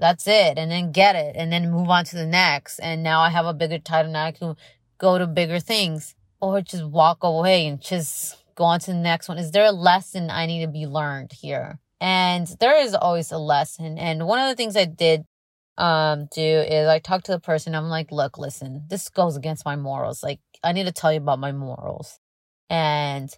that's 0.01 0.27
it 0.27 0.59
and 0.59 0.71
then 0.71 0.93
get 0.93 1.15
it 1.15 1.37
and 1.37 1.53
then 1.53 1.71
move 1.71 1.89
on 1.89 2.05
to 2.07 2.17
the 2.17 2.27
next. 2.27 2.79
And 2.79 3.03
now 3.03 3.21
I 3.21 3.31
have 3.31 3.47
a 3.47 3.55
bigger 3.55 3.79
title. 3.79 4.13
Now 4.13 4.27
I 4.27 4.33
can 4.33 4.57
go 4.99 5.19
to 5.19 5.27
bigger 5.27 5.61
things 5.61 6.15
or 6.41 6.61
just 6.61 6.85
walk 6.85 7.23
away 7.23 7.67
and 7.67 7.81
just 7.81 8.37
go 8.55 8.65
on 8.65 8.81
to 8.81 8.93
the 8.93 8.99
next 8.99 9.29
one. 9.29 9.39
Is 9.39 9.51
there 9.51 9.67
a 9.67 9.73
lesson 9.73 10.31
I 10.31 10.47
need 10.47 10.63
to 10.63 10.71
be 10.71 10.87
learned 10.87 11.33
here? 11.33 11.79
And 12.01 12.47
there 12.61 12.79
is 12.81 12.95
always 12.95 13.31
a 13.31 13.39
lesson. 13.39 13.99
And 13.99 14.27
one 14.27 14.39
of 14.39 14.49
the 14.49 14.57
things 14.57 14.77
I 14.77 14.85
did 14.85 15.25
um 15.77 16.29
do 16.33 16.41
is 16.41 16.87
I 16.87 16.99
talked 16.99 17.27
to 17.27 17.33
the 17.33 17.41
person. 17.41 17.75
I'm 17.75 17.89
like, 17.89 18.13
look, 18.13 18.39
listen, 18.39 18.85
this 18.89 19.09
goes 19.09 19.37
against 19.37 19.65
my 19.65 19.77
morals. 19.77 20.23
Like, 20.23 20.41
I 20.65 20.73
need 20.73 20.85
to 20.87 20.93
tell 20.93 21.13
you 21.13 21.19
about 21.19 21.39
my 21.39 21.53
morals. 21.53 22.19
And 22.71 23.31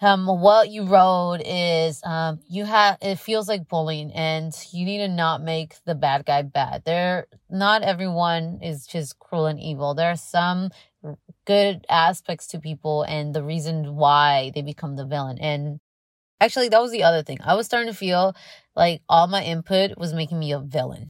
um 0.00 0.26
what 0.26 0.68
you 0.70 0.84
wrote 0.84 1.40
is 1.46 2.02
um 2.04 2.40
you 2.48 2.64
have 2.64 2.98
it 3.00 3.16
feels 3.16 3.48
like 3.48 3.68
bullying 3.68 4.12
and 4.12 4.52
you 4.72 4.84
need 4.84 4.98
to 4.98 5.08
not 5.08 5.42
make 5.42 5.76
the 5.86 5.94
bad 5.94 6.26
guy 6.26 6.42
bad. 6.42 6.82
There 6.84 7.26
not 7.50 7.82
everyone 7.82 8.60
is 8.62 8.86
just 8.86 9.18
cruel 9.18 9.46
and 9.46 9.60
evil. 9.60 9.94
There 9.94 10.10
are 10.10 10.16
some 10.16 10.70
good 11.46 11.86
aspects 11.88 12.48
to 12.48 12.58
people 12.60 13.02
and 13.04 13.34
the 13.34 13.42
reason 13.42 13.96
why 13.96 14.52
they 14.54 14.62
become 14.62 14.96
the 14.96 15.06
villain. 15.06 15.38
And 15.38 15.78
actually 16.40 16.68
that 16.70 16.82
was 16.82 16.92
the 16.92 17.04
other 17.04 17.22
thing. 17.22 17.38
I 17.44 17.54
was 17.54 17.66
starting 17.66 17.92
to 17.92 17.98
feel 17.98 18.34
like 18.76 19.02
all 19.08 19.26
my 19.28 19.42
input 19.44 19.98
was 19.98 20.14
making 20.14 20.38
me 20.38 20.52
a 20.52 20.60
villain 20.60 21.08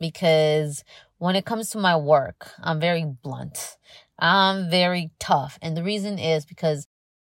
because 0.00 0.84
when 1.18 1.36
it 1.36 1.46
comes 1.46 1.70
to 1.70 1.78
my 1.78 1.96
work, 1.96 2.50
I'm 2.62 2.80
very 2.80 3.04
blunt. 3.04 3.76
I'm 4.18 4.70
very 4.70 5.10
tough. 5.18 5.58
And 5.62 5.76
the 5.76 5.82
reason 5.82 6.18
is 6.18 6.44
because 6.46 6.86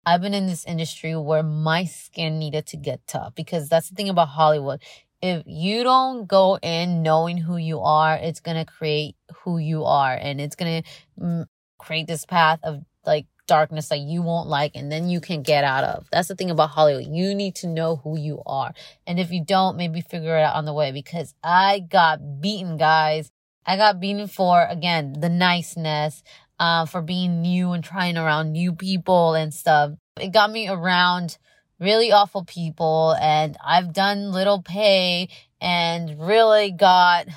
I've 0.05 0.21
been 0.21 0.33
in 0.33 0.47
this 0.47 0.65
industry 0.65 1.15
where 1.15 1.43
my 1.43 1.85
skin 1.85 2.39
needed 2.39 2.65
to 2.67 2.77
get 2.77 3.05
tough 3.07 3.35
because 3.35 3.69
that's 3.69 3.89
the 3.89 3.95
thing 3.95 4.09
about 4.09 4.29
Hollywood. 4.29 4.81
If 5.21 5.43
you 5.45 5.83
don't 5.83 6.27
go 6.27 6.57
in 6.61 7.03
knowing 7.03 7.37
who 7.37 7.57
you 7.57 7.81
are, 7.81 8.15
it's 8.15 8.39
going 8.39 8.57
to 8.57 8.71
create 8.71 9.15
who 9.43 9.57
you 9.57 9.83
are 9.83 10.13
and 10.13 10.39
it's 10.39 10.55
going 10.55 10.83
to 10.83 10.89
mm, 11.19 11.45
create 11.77 12.07
this 12.07 12.25
path 12.25 12.59
of 12.63 12.83
like 13.05 13.25
darkness 13.45 13.89
that 13.89 13.99
you 13.99 14.21
won't 14.21 14.47
like 14.47 14.71
and 14.75 14.91
then 14.91 15.09
you 15.09 15.19
can 15.19 15.41
get 15.41 15.63
out 15.63 15.83
of. 15.83 16.07
That's 16.11 16.29
the 16.29 16.35
thing 16.35 16.51
about 16.51 16.69
Hollywood. 16.69 17.13
You 17.13 17.35
need 17.35 17.55
to 17.55 17.67
know 17.67 17.97
who 17.97 18.17
you 18.17 18.41
are. 18.45 18.73
And 19.05 19.19
if 19.19 19.31
you 19.31 19.43
don't, 19.43 19.75
maybe 19.75 20.01
figure 20.01 20.37
it 20.37 20.43
out 20.43 20.55
on 20.55 20.65
the 20.65 20.73
way 20.73 20.91
because 20.91 21.33
I 21.43 21.79
got 21.79 22.41
beaten, 22.41 22.77
guys. 22.77 23.31
I 23.65 23.75
got 23.75 23.99
beaten 23.99 24.27
for, 24.27 24.65
again, 24.67 25.13
the 25.19 25.29
niceness, 25.29 26.23
uh, 26.59 26.85
for 26.85 27.01
being 27.01 27.41
new 27.41 27.71
and 27.71 27.83
trying 27.83 28.17
around 28.17 28.51
new 28.51 28.73
people 28.73 29.33
and 29.33 29.53
stuff. 29.53 29.91
It 30.19 30.33
got 30.33 30.51
me 30.51 30.67
around 30.67 31.37
really 31.79 32.11
awful 32.11 32.43
people 32.43 33.15
and 33.21 33.57
I've 33.65 33.93
done 33.93 34.31
little 34.31 34.61
pay 34.61 35.29
and 35.61 36.19
really 36.19 36.71
got 36.71 37.27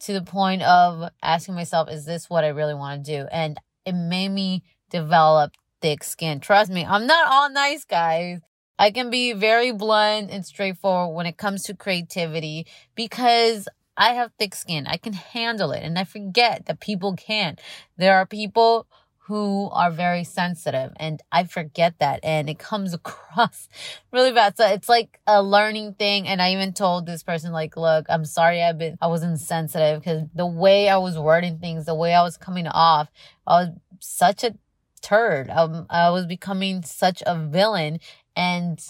to 0.00 0.12
the 0.12 0.22
point 0.22 0.62
of 0.62 1.10
asking 1.22 1.54
myself, 1.54 1.90
is 1.90 2.04
this 2.04 2.28
what 2.28 2.44
I 2.44 2.48
really 2.48 2.74
want 2.74 3.04
to 3.04 3.18
do? 3.18 3.28
And 3.30 3.58
it 3.84 3.94
made 3.94 4.30
me 4.30 4.64
develop 4.90 5.52
thick 5.80 6.02
skin. 6.02 6.40
Trust 6.40 6.70
me, 6.70 6.84
I'm 6.84 7.06
not 7.06 7.28
all 7.28 7.50
nice, 7.50 7.84
guys. 7.84 8.40
I 8.80 8.90
can 8.92 9.10
be 9.10 9.32
very 9.32 9.72
blunt 9.72 10.30
and 10.30 10.46
straightforward 10.46 11.16
when 11.16 11.26
it 11.26 11.36
comes 11.36 11.64
to 11.64 11.74
creativity 11.74 12.66
because 12.94 13.68
I 13.98 14.10
have 14.14 14.30
thick 14.38 14.54
skin. 14.54 14.86
I 14.86 14.96
can 14.96 15.12
handle 15.12 15.72
it. 15.72 15.82
And 15.82 15.98
I 15.98 16.04
forget 16.04 16.66
that 16.66 16.80
people 16.80 17.14
can't. 17.16 17.60
There 17.96 18.16
are 18.16 18.24
people 18.24 18.86
who 19.26 19.68
are 19.72 19.90
very 19.90 20.24
sensitive 20.24 20.90
and 20.96 21.20
I 21.30 21.44
forget 21.44 21.98
that 21.98 22.20
and 22.22 22.48
it 22.48 22.58
comes 22.58 22.94
across 22.94 23.68
really 24.10 24.32
bad. 24.32 24.56
So 24.56 24.66
it's 24.66 24.88
like 24.88 25.20
a 25.26 25.42
learning 25.42 25.94
thing. 25.94 26.26
And 26.26 26.40
I 26.40 26.52
even 26.52 26.72
told 26.72 27.04
this 27.04 27.22
person 27.22 27.52
like, 27.52 27.76
look, 27.76 28.06
I'm 28.08 28.24
sorry 28.24 28.62
I've 28.62 28.78
been, 28.78 28.96
I 29.02 29.08
was 29.08 29.22
insensitive 29.22 30.00
because 30.00 30.22
the 30.34 30.46
way 30.46 30.88
I 30.88 30.96
was 30.96 31.18
wording 31.18 31.58
things, 31.58 31.84
the 31.84 31.94
way 31.94 32.14
I 32.14 32.22
was 32.22 32.38
coming 32.38 32.68
off, 32.68 33.10
I 33.46 33.64
was 33.64 33.68
such 34.00 34.44
a 34.44 34.54
turd. 35.02 35.50
Um, 35.50 35.86
I 35.90 36.08
was 36.08 36.24
becoming 36.24 36.82
such 36.82 37.22
a 37.26 37.36
villain 37.36 38.00
and 38.34 38.82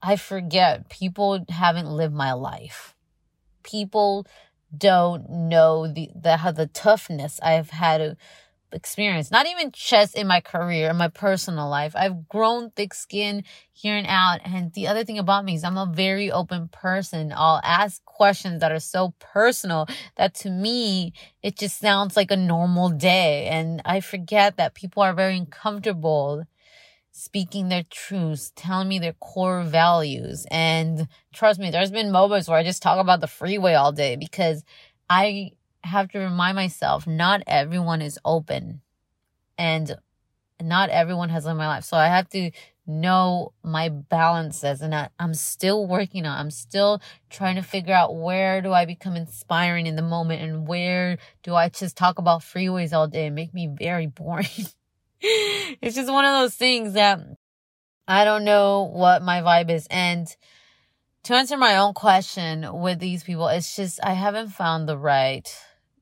I 0.00 0.16
forget 0.16 0.88
people 0.88 1.44
haven't 1.50 1.90
lived 1.90 2.14
my 2.14 2.32
life. 2.32 2.95
People 3.66 4.26
don't 4.76 5.28
know 5.28 5.86
the, 5.86 6.10
the 6.14 6.52
the 6.54 6.66
toughness 6.66 7.40
I've 7.42 7.70
had 7.70 7.98
to 7.98 8.16
experience. 8.72 9.30
Not 9.30 9.46
even 9.46 9.70
just 9.72 10.16
in 10.16 10.26
my 10.26 10.40
career, 10.40 10.90
in 10.90 10.96
my 10.96 11.08
personal 11.08 11.68
life. 11.68 11.94
I've 11.96 12.28
grown 12.28 12.70
thick 12.70 12.94
skin 12.94 13.44
here 13.72 13.96
and 13.96 14.06
out. 14.08 14.40
And 14.44 14.72
the 14.72 14.88
other 14.88 15.04
thing 15.04 15.18
about 15.18 15.44
me 15.44 15.54
is 15.54 15.64
I'm 15.64 15.78
a 15.78 15.90
very 15.92 16.30
open 16.30 16.68
person. 16.68 17.32
I'll 17.34 17.60
ask 17.64 18.04
questions 18.04 18.60
that 18.60 18.72
are 18.72 18.80
so 18.80 19.14
personal 19.18 19.86
that 20.16 20.34
to 20.36 20.50
me, 20.50 21.12
it 21.42 21.56
just 21.56 21.78
sounds 21.80 22.16
like 22.16 22.30
a 22.30 22.36
normal 22.36 22.90
day. 22.90 23.46
And 23.46 23.82
I 23.84 24.00
forget 24.00 24.56
that 24.56 24.74
people 24.74 25.02
are 25.02 25.14
very 25.14 25.36
uncomfortable 25.36 26.44
speaking 27.16 27.70
their 27.70 27.84
truths, 27.88 28.52
telling 28.56 28.88
me 28.88 28.98
their 28.98 29.14
core 29.14 29.62
values. 29.62 30.46
And 30.50 31.08
trust 31.32 31.58
me, 31.58 31.70
there's 31.70 31.90
been 31.90 32.12
moments 32.12 32.46
where 32.46 32.58
I 32.58 32.62
just 32.62 32.82
talk 32.82 32.98
about 32.98 33.20
the 33.20 33.26
freeway 33.26 33.72
all 33.72 33.90
day 33.90 34.16
because 34.16 34.62
I 35.08 35.52
have 35.82 36.10
to 36.10 36.18
remind 36.18 36.56
myself 36.56 37.06
not 37.06 37.42
everyone 37.46 38.02
is 38.02 38.18
open 38.22 38.82
and 39.56 39.96
not 40.60 40.90
everyone 40.90 41.30
has 41.30 41.46
lived 41.46 41.56
my 41.56 41.66
life. 41.66 41.84
So 41.84 41.96
I 41.96 42.08
have 42.08 42.28
to 42.30 42.50
know 42.86 43.54
my 43.64 43.88
balances 43.88 44.82
and 44.82 44.94
I, 44.94 45.08
I'm 45.18 45.32
still 45.32 45.86
working 45.86 46.26
on. 46.26 46.38
I'm 46.38 46.50
still 46.50 47.00
trying 47.30 47.56
to 47.56 47.62
figure 47.62 47.94
out 47.94 48.14
where 48.14 48.60
do 48.60 48.74
I 48.74 48.84
become 48.84 49.16
inspiring 49.16 49.86
in 49.86 49.96
the 49.96 50.02
moment 50.02 50.42
and 50.42 50.68
where 50.68 51.16
do 51.42 51.54
I 51.54 51.70
just 51.70 51.96
talk 51.96 52.18
about 52.18 52.42
freeways 52.42 52.92
all 52.92 53.08
day 53.08 53.26
and 53.26 53.34
make 53.34 53.54
me 53.54 53.68
very 53.68 54.06
boring. 54.18 54.66
it's 55.82 55.96
just 55.96 56.12
one 56.12 56.24
of 56.24 56.40
those 56.40 56.54
things 56.54 56.92
that 56.92 57.20
I 58.06 58.24
don't 58.24 58.44
know 58.44 58.82
what 58.82 59.22
my 59.22 59.40
vibe 59.40 59.70
is. 59.70 59.86
And 59.90 60.28
to 61.24 61.34
answer 61.34 61.56
my 61.56 61.78
own 61.78 61.94
question 61.94 62.66
with 62.80 63.00
these 63.00 63.24
people, 63.24 63.48
it's 63.48 63.74
just 63.74 63.98
I 64.02 64.12
haven't 64.12 64.50
found 64.50 64.88
the 64.88 64.98
right 64.98 65.48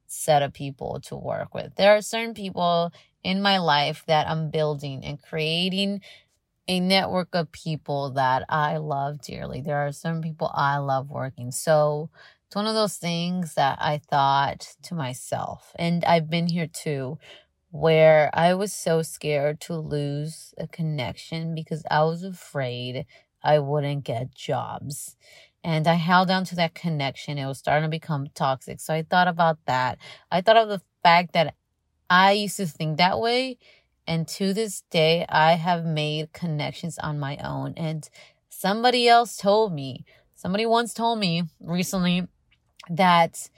set 0.07 0.43
of 0.43 0.52
people 0.52 1.00
to 1.04 1.16
work 1.16 1.54
with. 1.54 1.75
There 1.76 1.97
are 1.97 2.02
certain 2.02 2.35
people 2.35 2.93
in 3.23 3.40
my 3.40 3.59
life 3.59 4.04
that 4.07 4.28
I'm 4.28 4.50
building 4.50 5.04
and 5.04 5.23
creating 5.23 6.02
a 6.69 6.81
network 6.81 7.28
of 7.33 7.52
people 7.52 8.11
that 8.12 8.45
I 8.49 8.76
love 8.76 9.21
dearly. 9.23 9.62
There 9.62 9.87
are 9.87 9.93
some 9.93 10.21
people 10.21 10.50
I 10.54 10.78
love 10.78 11.11
working. 11.11 11.50
So 11.50 12.11
it's 12.47 12.57
one 12.57 12.66
of 12.66 12.75
those 12.75 12.97
things 12.97 13.54
that 13.54 13.78
I 13.81 13.99
thought 13.99 14.76
to 14.85 14.95
myself, 14.95 15.73
and 15.76 16.04
I've 16.04 16.31
been 16.31 16.47
here 16.47 16.69
too. 16.69 17.19
Where 17.75 18.31
I 18.33 18.54
was 18.54 18.73
so 18.73 19.02
scared 19.02 19.61
to 19.62 19.75
lose 19.75 20.54
a 20.57 20.69
connection 20.69 21.57
because 21.57 21.83
I 21.90 22.04
was 22.04 22.23
afraid 22.23 23.04
I 23.43 23.59
wouldn't 23.59 24.04
get 24.04 24.33
jobs. 24.33 25.16
And 25.64 25.88
I 25.88 25.95
held 25.95 26.31
on 26.31 26.45
to 26.45 26.54
that 26.54 26.76
connection. 26.76 27.37
It 27.37 27.47
was 27.47 27.59
starting 27.59 27.83
to 27.83 27.90
become 27.90 28.28
toxic. 28.33 28.78
So 28.78 28.95
I 28.95 29.02
thought 29.02 29.26
about 29.26 29.59
that. 29.66 29.99
I 30.31 30.40
thought 30.40 30.57
of 30.57 30.69
the 30.69 30.83
fact 31.02 31.33
that 31.33 31.57
I 32.09 32.31
used 32.31 32.59
to 32.59 32.66
think 32.66 32.99
that 32.99 33.19
way. 33.19 33.59
And 34.07 34.28
to 34.28 34.54
this 34.54 34.83
day, 34.93 35.26
I 35.28 35.54
have 35.54 35.85
made 35.85 36.33
connections 36.33 36.97
on 37.00 37.19
my 37.19 37.38
own. 37.38 37.75
And 37.76 38.09
somebody 38.50 39.09
else 39.09 39.37
told 39.37 39.73
me, 39.73 40.04
somebody 40.37 40.64
once 40.64 40.95
told 40.95 41.19
me 41.19 41.43
recently 41.59 42.28
that 42.88 43.50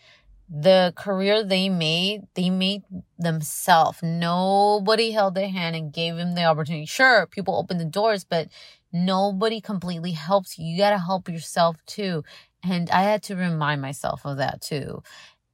the 0.48 0.92
career 0.96 1.42
they 1.42 1.68
made, 1.68 2.22
they 2.34 2.50
made 2.50 2.82
themselves. 3.18 4.02
Nobody 4.02 5.10
held 5.10 5.34
their 5.34 5.48
hand 5.48 5.74
and 5.74 5.92
gave 5.92 6.16
them 6.16 6.34
the 6.34 6.44
opportunity. 6.44 6.86
Sure, 6.86 7.26
people 7.26 7.56
open 7.56 7.78
the 7.78 7.84
doors, 7.84 8.24
but 8.24 8.48
nobody 8.92 9.60
completely 9.60 10.12
helps 10.12 10.58
you. 10.58 10.66
You 10.66 10.78
got 10.78 10.90
to 10.90 10.98
help 10.98 11.28
yourself 11.28 11.84
too. 11.86 12.22
And 12.62 12.90
I 12.90 13.02
had 13.02 13.22
to 13.24 13.36
remind 13.36 13.82
myself 13.82 14.24
of 14.24 14.36
that 14.38 14.60
too. 14.60 15.02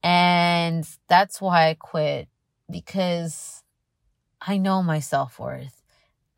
And 0.02 0.86
that's 1.08 1.40
why 1.40 1.68
I 1.70 1.74
quit 1.74 2.28
because 2.70 3.62
I 4.40 4.58
know 4.58 4.82
my 4.82 5.00
self 5.00 5.38
worth. 5.38 5.82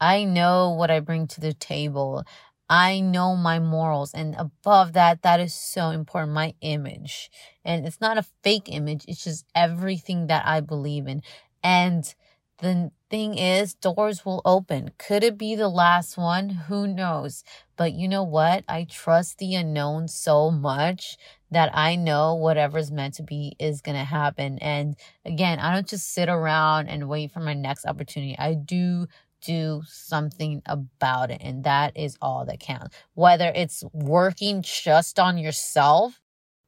I 0.01 0.25
know 0.25 0.71
what 0.71 0.91
I 0.91 1.01
bring 1.01 1.27
to 1.29 1.41
the 1.41 1.55
table. 1.55 2.25
I 2.69 3.01
know 3.01 3.37
my 3.37 3.59
morals. 3.59 4.13
And 4.15 4.35
above 4.37 4.95
that, 4.95 5.23
that 5.23 5.41
is 5.41 5.55
so 5.55 5.91
important. 5.91 6.33
My 6.33 6.55
image. 6.61 7.31
And 7.65 7.87
it's 7.87 8.01
not 8.01 8.19
a 8.19 8.27
fake 8.43 8.69
image. 8.69 9.05
It's 9.07 9.23
just 9.25 9.45
everything 9.55 10.27
that 10.29 10.47
I 10.47 10.61
believe 10.61 11.07
in. 11.07 11.23
And 11.63 12.13
the 12.59 12.91
thing 13.11 13.37
is, 13.37 13.75
doors 13.75 14.25
will 14.25 14.41
open. 14.45 14.93
Could 14.99 15.25
it 15.25 15.37
be 15.37 15.55
the 15.55 15.69
last 15.69 16.17
one? 16.17 16.49
Who 16.51 16.87
knows? 16.87 17.45
But 17.77 17.93
you 17.93 18.09
know 18.09 18.23
what? 18.23 18.65
I 18.69 18.85
trust 18.89 19.39
the 19.39 19.55
unknown 19.57 20.09
so 20.09 20.51
much 20.51 21.17
that 21.51 21.71
I 21.77 21.97
know 21.97 22.35
whatever's 22.35 22.91
meant 22.91 23.15
to 23.15 23.23
be 23.23 23.55
is 23.59 23.81
going 23.81 23.97
to 23.97 24.05
happen. 24.05 24.59
And 24.61 24.97
again, 25.25 25.59
I 25.59 25.73
don't 25.73 25.87
just 25.87 26.13
sit 26.13 26.29
around 26.29 26.89
and 26.89 27.09
wait 27.09 27.33
for 27.33 27.41
my 27.41 27.55
next 27.55 27.87
opportunity. 27.87 28.37
I 28.39 28.55
do 28.55 29.07
do 29.45 29.83
something 29.87 30.63
about 30.67 31.31
it. 31.31 31.41
And 31.43 31.65
that 31.65 31.97
is 31.97 32.17
all 32.21 32.45
that 32.47 32.61
counts. 32.61 32.97
Whether 33.15 33.53
it's 33.55 33.85
working 33.93 34.63
just 34.63 35.19
on 35.19 35.39
yourself 35.39 36.21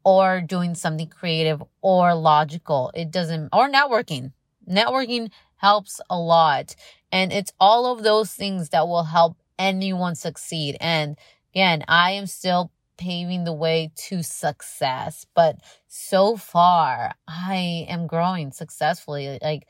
or 0.04 0.40
doing 0.40 0.74
something 0.74 1.08
creative 1.08 1.62
or 1.80 2.14
logical, 2.14 2.92
it 2.94 3.10
doesn't, 3.10 3.48
or 3.52 3.68
networking. 3.68 4.32
Networking 4.68 5.30
helps 5.56 6.00
a 6.10 6.18
lot. 6.18 6.76
And 7.10 7.32
it's 7.32 7.52
all 7.58 7.92
of 7.92 8.02
those 8.02 8.32
things 8.32 8.68
that 8.70 8.86
will 8.86 9.04
help 9.04 9.36
anyone 9.58 10.14
succeed. 10.14 10.76
And 10.80 11.16
again, 11.52 11.84
I 11.88 12.12
am 12.12 12.26
still 12.26 12.70
paving 12.98 13.44
the 13.44 13.52
way 13.52 13.90
to 13.94 14.22
success, 14.22 15.26
but 15.34 15.56
so 15.86 16.36
far 16.36 17.14
I 17.28 17.86
am 17.88 18.06
growing 18.06 18.52
successfully. 18.52 19.38
Like, 19.42 19.66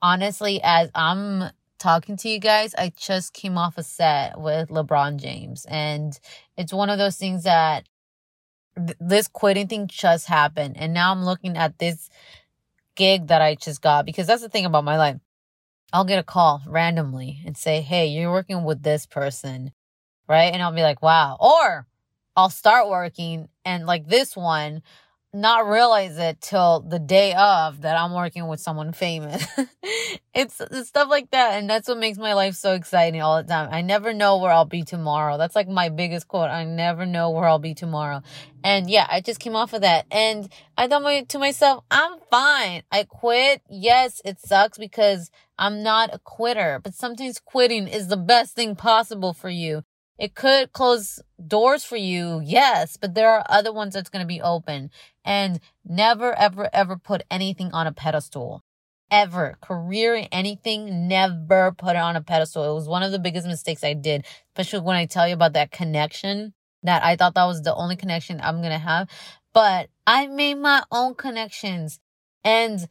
honestly, 0.00 0.60
as 0.62 0.90
I'm 0.94 1.50
talking 1.82 2.16
to 2.18 2.28
you 2.28 2.38
guys, 2.38 2.74
I 2.78 2.92
just 2.96 3.32
came 3.32 3.58
off 3.58 3.76
a 3.76 3.82
set 3.82 4.40
with 4.40 4.68
LeBron 4.68 5.16
James. 5.16 5.66
And 5.68 6.18
it's 6.56 6.72
one 6.72 6.90
of 6.90 6.98
those 6.98 7.16
things 7.16 7.42
that 7.42 7.88
th- 8.76 8.96
this 9.00 9.26
quitting 9.26 9.66
thing 9.66 9.88
just 9.88 10.26
happened. 10.26 10.76
And 10.78 10.94
now 10.94 11.10
I'm 11.10 11.24
looking 11.24 11.56
at 11.56 11.78
this 11.78 12.08
gig 12.94 13.26
that 13.26 13.42
I 13.42 13.56
just 13.56 13.82
got 13.82 14.06
because 14.06 14.26
that's 14.26 14.42
the 14.42 14.48
thing 14.48 14.64
about 14.64 14.84
my 14.84 14.96
life. 14.96 15.16
I'll 15.92 16.04
get 16.04 16.20
a 16.20 16.22
call 16.22 16.62
randomly 16.66 17.40
and 17.44 17.56
say, 17.56 17.80
Hey, 17.80 18.06
you're 18.06 18.30
working 18.30 18.64
with 18.64 18.82
this 18.82 19.04
person, 19.04 19.72
right? 20.28 20.52
And 20.52 20.62
I'll 20.62 20.72
be 20.72 20.82
like, 20.82 21.02
wow. 21.02 21.36
Or 21.40 21.86
I'll 22.36 22.48
start 22.50 22.88
working 22.88 23.48
and 23.64 23.86
like 23.86 24.06
this 24.06 24.36
one, 24.36 24.82
not 25.34 25.66
realize 25.66 26.18
it 26.18 26.40
till 26.40 26.80
the 26.80 26.98
day 26.98 27.32
of 27.34 27.80
that 27.82 27.96
I'm 27.96 28.12
working 28.12 28.48
with 28.48 28.60
someone 28.60 28.92
famous. 28.92 29.46
it's, 30.34 30.60
it's 30.60 30.88
stuff 30.88 31.08
like 31.08 31.30
that. 31.30 31.54
And 31.54 31.70
that's 31.70 31.88
what 31.88 31.96
makes 31.98 32.18
my 32.18 32.34
life 32.34 32.54
so 32.54 32.74
exciting 32.74 33.22
all 33.22 33.42
the 33.42 33.48
time. 33.48 33.68
I 33.72 33.80
never 33.80 34.12
know 34.12 34.38
where 34.38 34.52
I'll 34.52 34.66
be 34.66 34.82
tomorrow. 34.82 35.38
That's 35.38 35.56
like 35.56 35.68
my 35.68 35.88
biggest 35.88 36.28
quote. 36.28 36.50
I 36.50 36.64
never 36.64 37.06
know 37.06 37.30
where 37.30 37.48
I'll 37.48 37.58
be 37.58 37.74
tomorrow. 37.74 38.22
And 38.62 38.90
yeah, 38.90 39.06
I 39.10 39.22
just 39.22 39.40
came 39.40 39.56
off 39.56 39.72
of 39.72 39.80
that 39.80 40.06
and 40.10 40.52
I 40.76 40.86
thought 40.86 41.28
to 41.30 41.38
myself, 41.38 41.82
I'm 41.90 42.18
fine. 42.30 42.82
I 42.92 43.04
quit. 43.04 43.62
Yes, 43.70 44.20
it 44.24 44.38
sucks 44.38 44.76
because 44.76 45.30
I'm 45.58 45.82
not 45.82 46.14
a 46.14 46.18
quitter, 46.18 46.80
but 46.82 46.94
sometimes 46.94 47.40
quitting 47.40 47.88
is 47.88 48.08
the 48.08 48.16
best 48.16 48.54
thing 48.54 48.76
possible 48.76 49.32
for 49.32 49.48
you. 49.48 49.84
It 50.18 50.34
could 50.34 50.72
close 50.72 51.20
doors 51.44 51.84
for 51.84 51.96
you, 51.96 52.40
yes, 52.44 52.96
but 52.96 53.14
there 53.14 53.30
are 53.30 53.44
other 53.48 53.72
ones 53.72 53.94
that's 53.94 54.10
going 54.10 54.22
to 54.22 54.26
be 54.26 54.40
open. 54.40 54.90
And 55.24 55.60
never, 55.84 56.34
ever, 56.38 56.68
ever 56.72 56.96
put 56.96 57.22
anything 57.30 57.72
on 57.72 57.86
a 57.86 57.92
pedestal. 57.92 58.62
Ever. 59.10 59.58
Career, 59.60 60.26
anything, 60.32 61.08
never 61.08 61.72
put 61.72 61.96
it 61.96 61.96
on 61.96 62.16
a 62.16 62.22
pedestal. 62.22 62.70
It 62.70 62.74
was 62.74 62.88
one 62.88 63.02
of 63.02 63.12
the 63.12 63.18
biggest 63.18 63.46
mistakes 63.46 63.84
I 63.84 63.94
did, 63.94 64.24
especially 64.54 64.80
when 64.80 64.96
I 64.96 65.06
tell 65.06 65.26
you 65.26 65.34
about 65.34 65.54
that 65.54 65.70
connection 65.70 66.54
that 66.82 67.04
I 67.04 67.16
thought 67.16 67.34
that 67.34 67.44
was 67.44 67.62
the 67.62 67.74
only 67.74 67.96
connection 67.96 68.40
I'm 68.40 68.58
going 68.58 68.72
to 68.72 68.78
have. 68.78 69.08
But 69.52 69.88
I 70.06 70.26
made 70.26 70.54
my 70.54 70.82
own 70.90 71.14
connections 71.14 72.00
and 72.44 72.88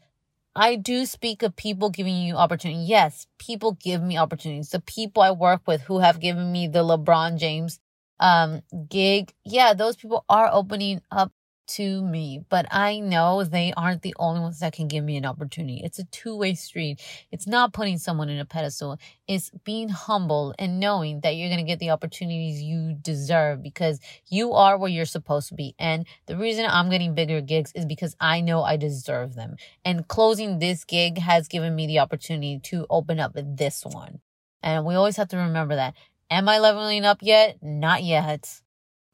I 0.55 0.75
do 0.75 1.05
speak 1.05 1.43
of 1.43 1.55
people 1.55 1.89
giving 1.89 2.15
you 2.17 2.35
opportunity. 2.35 2.81
Yes, 2.81 3.27
people 3.39 3.73
give 3.73 4.01
me 4.03 4.17
opportunities. 4.17 4.69
The 4.69 4.81
people 4.81 5.23
I 5.23 5.31
work 5.31 5.61
with 5.67 5.81
who 5.83 5.99
have 5.99 6.19
given 6.19 6.51
me 6.51 6.67
the 6.67 6.83
LeBron 6.83 7.37
James 7.37 7.79
um 8.19 8.61
gig, 8.89 9.33
yeah, 9.45 9.73
those 9.73 9.95
people 9.95 10.25
are 10.29 10.49
opening 10.51 11.01
up 11.11 11.31
to 11.75 12.01
me, 12.01 12.43
but 12.49 12.65
I 12.71 12.99
know 12.99 13.43
they 13.43 13.73
aren't 13.75 14.01
the 14.01 14.15
only 14.17 14.41
ones 14.41 14.59
that 14.59 14.73
can 14.73 14.87
give 14.87 15.03
me 15.03 15.17
an 15.17 15.25
opportunity. 15.25 15.81
It's 15.83 15.99
a 15.99 16.03
two 16.05 16.35
way 16.35 16.55
street. 16.55 16.99
It's 17.31 17.47
not 17.47 17.73
putting 17.73 17.97
someone 17.97 18.29
in 18.29 18.39
a 18.39 18.45
pedestal. 18.45 18.97
It's 19.27 19.51
being 19.63 19.89
humble 19.89 20.53
and 20.59 20.79
knowing 20.79 21.21
that 21.21 21.35
you're 21.35 21.49
going 21.49 21.65
to 21.65 21.69
get 21.69 21.79
the 21.79 21.91
opportunities 21.91 22.61
you 22.61 22.97
deserve 23.01 23.63
because 23.63 23.99
you 24.27 24.53
are 24.53 24.77
where 24.77 24.89
you're 24.89 25.05
supposed 25.05 25.49
to 25.49 25.55
be. 25.55 25.75
And 25.79 26.05
the 26.25 26.37
reason 26.37 26.65
I'm 26.67 26.89
getting 26.89 27.15
bigger 27.15 27.41
gigs 27.41 27.71
is 27.73 27.85
because 27.85 28.15
I 28.19 28.41
know 28.41 28.63
I 28.63 28.77
deserve 28.77 29.35
them. 29.35 29.55
And 29.85 30.07
closing 30.07 30.59
this 30.59 30.83
gig 30.83 31.17
has 31.17 31.47
given 31.47 31.75
me 31.75 31.87
the 31.87 31.99
opportunity 31.99 32.59
to 32.63 32.85
open 32.89 33.19
up 33.19 33.31
this 33.35 33.85
one. 33.85 34.19
And 34.61 34.85
we 34.85 34.95
always 34.95 35.17
have 35.17 35.29
to 35.29 35.37
remember 35.37 35.75
that. 35.75 35.95
Am 36.29 36.47
I 36.47 36.59
leveling 36.59 37.05
up 37.05 37.19
yet? 37.21 37.57
Not 37.61 38.03
yet 38.03 38.60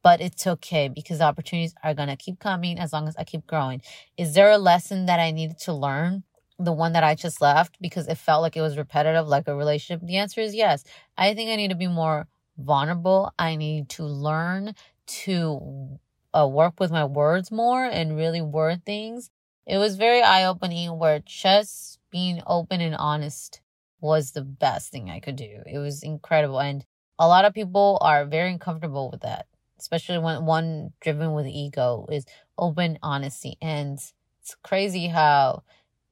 but 0.07 0.21
it's 0.21 0.47
okay 0.47 0.87
because 0.87 1.19
opportunities 1.19 1.75
are 1.83 1.93
going 1.93 2.07
to 2.07 2.15
keep 2.15 2.39
coming 2.39 2.79
as 2.79 2.93
long 2.93 3.09
as 3.09 3.17
I 3.17 3.25
keep 3.25 3.45
growing. 3.45 3.81
Is 4.15 4.35
there 4.35 4.49
a 4.49 4.57
lesson 4.57 5.05
that 5.07 5.19
I 5.19 5.31
needed 5.31 5.59
to 5.65 5.73
learn? 5.73 6.23
The 6.57 6.71
one 6.71 6.93
that 6.93 7.03
I 7.03 7.13
just 7.13 7.41
left 7.41 7.75
because 7.81 8.07
it 8.07 8.17
felt 8.17 8.41
like 8.41 8.55
it 8.55 8.61
was 8.61 8.77
repetitive, 8.77 9.27
like 9.27 9.49
a 9.49 9.53
relationship? 9.53 9.99
The 10.01 10.15
answer 10.15 10.39
is 10.39 10.55
yes. 10.55 10.85
I 11.17 11.33
think 11.33 11.49
I 11.49 11.57
need 11.57 11.71
to 11.71 11.75
be 11.75 11.89
more 11.89 12.25
vulnerable. 12.57 13.33
I 13.37 13.57
need 13.57 13.89
to 13.97 14.05
learn 14.05 14.75
to 15.25 15.99
uh, 16.33 16.47
work 16.47 16.79
with 16.79 16.89
my 16.89 17.03
words 17.03 17.51
more 17.51 17.83
and 17.83 18.15
really 18.15 18.41
word 18.41 18.85
things. 18.85 19.29
It 19.65 19.77
was 19.77 19.97
very 19.97 20.21
eye 20.21 20.45
opening 20.45 20.97
where 20.97 21.19
just 21.19 21.99
being 22.11 22.41
open 22.47 22.79
and 22.79 22.95
honest 22.95 23.59
was 23.99 24.31
the 24.31 24.41
best 24.41 24.89
thing 24.89 25.09
I 25.09 25.19
could 25.19 25.35
do. 25.35 25.63
It 25.65 25.79
was 25.79 26.01
incredible. 26.01 26.61
And 26.61 26.85
a 27.19 27.27
lot 27.27 27.43
of 27.43 27.53
people 27.53 27.97
are 27.99 28.23
very 28.23 28.53
uncomfortable 28.53 29.11
with 29.11 29.19
that 29.23 29.47
especially 29.79 30.19
when 30.19 30.45
one 30.45 30.93
driven 31.01 31.33
with 31.33 31.47
ego 31.47 32.07
is 32.11 32.25
open 32.57 32.97
honesty. 33.01 33.57
And 33.61 33.99
it's 34.41 34.55
crazy 34.63 35.07
how 35.07 35.63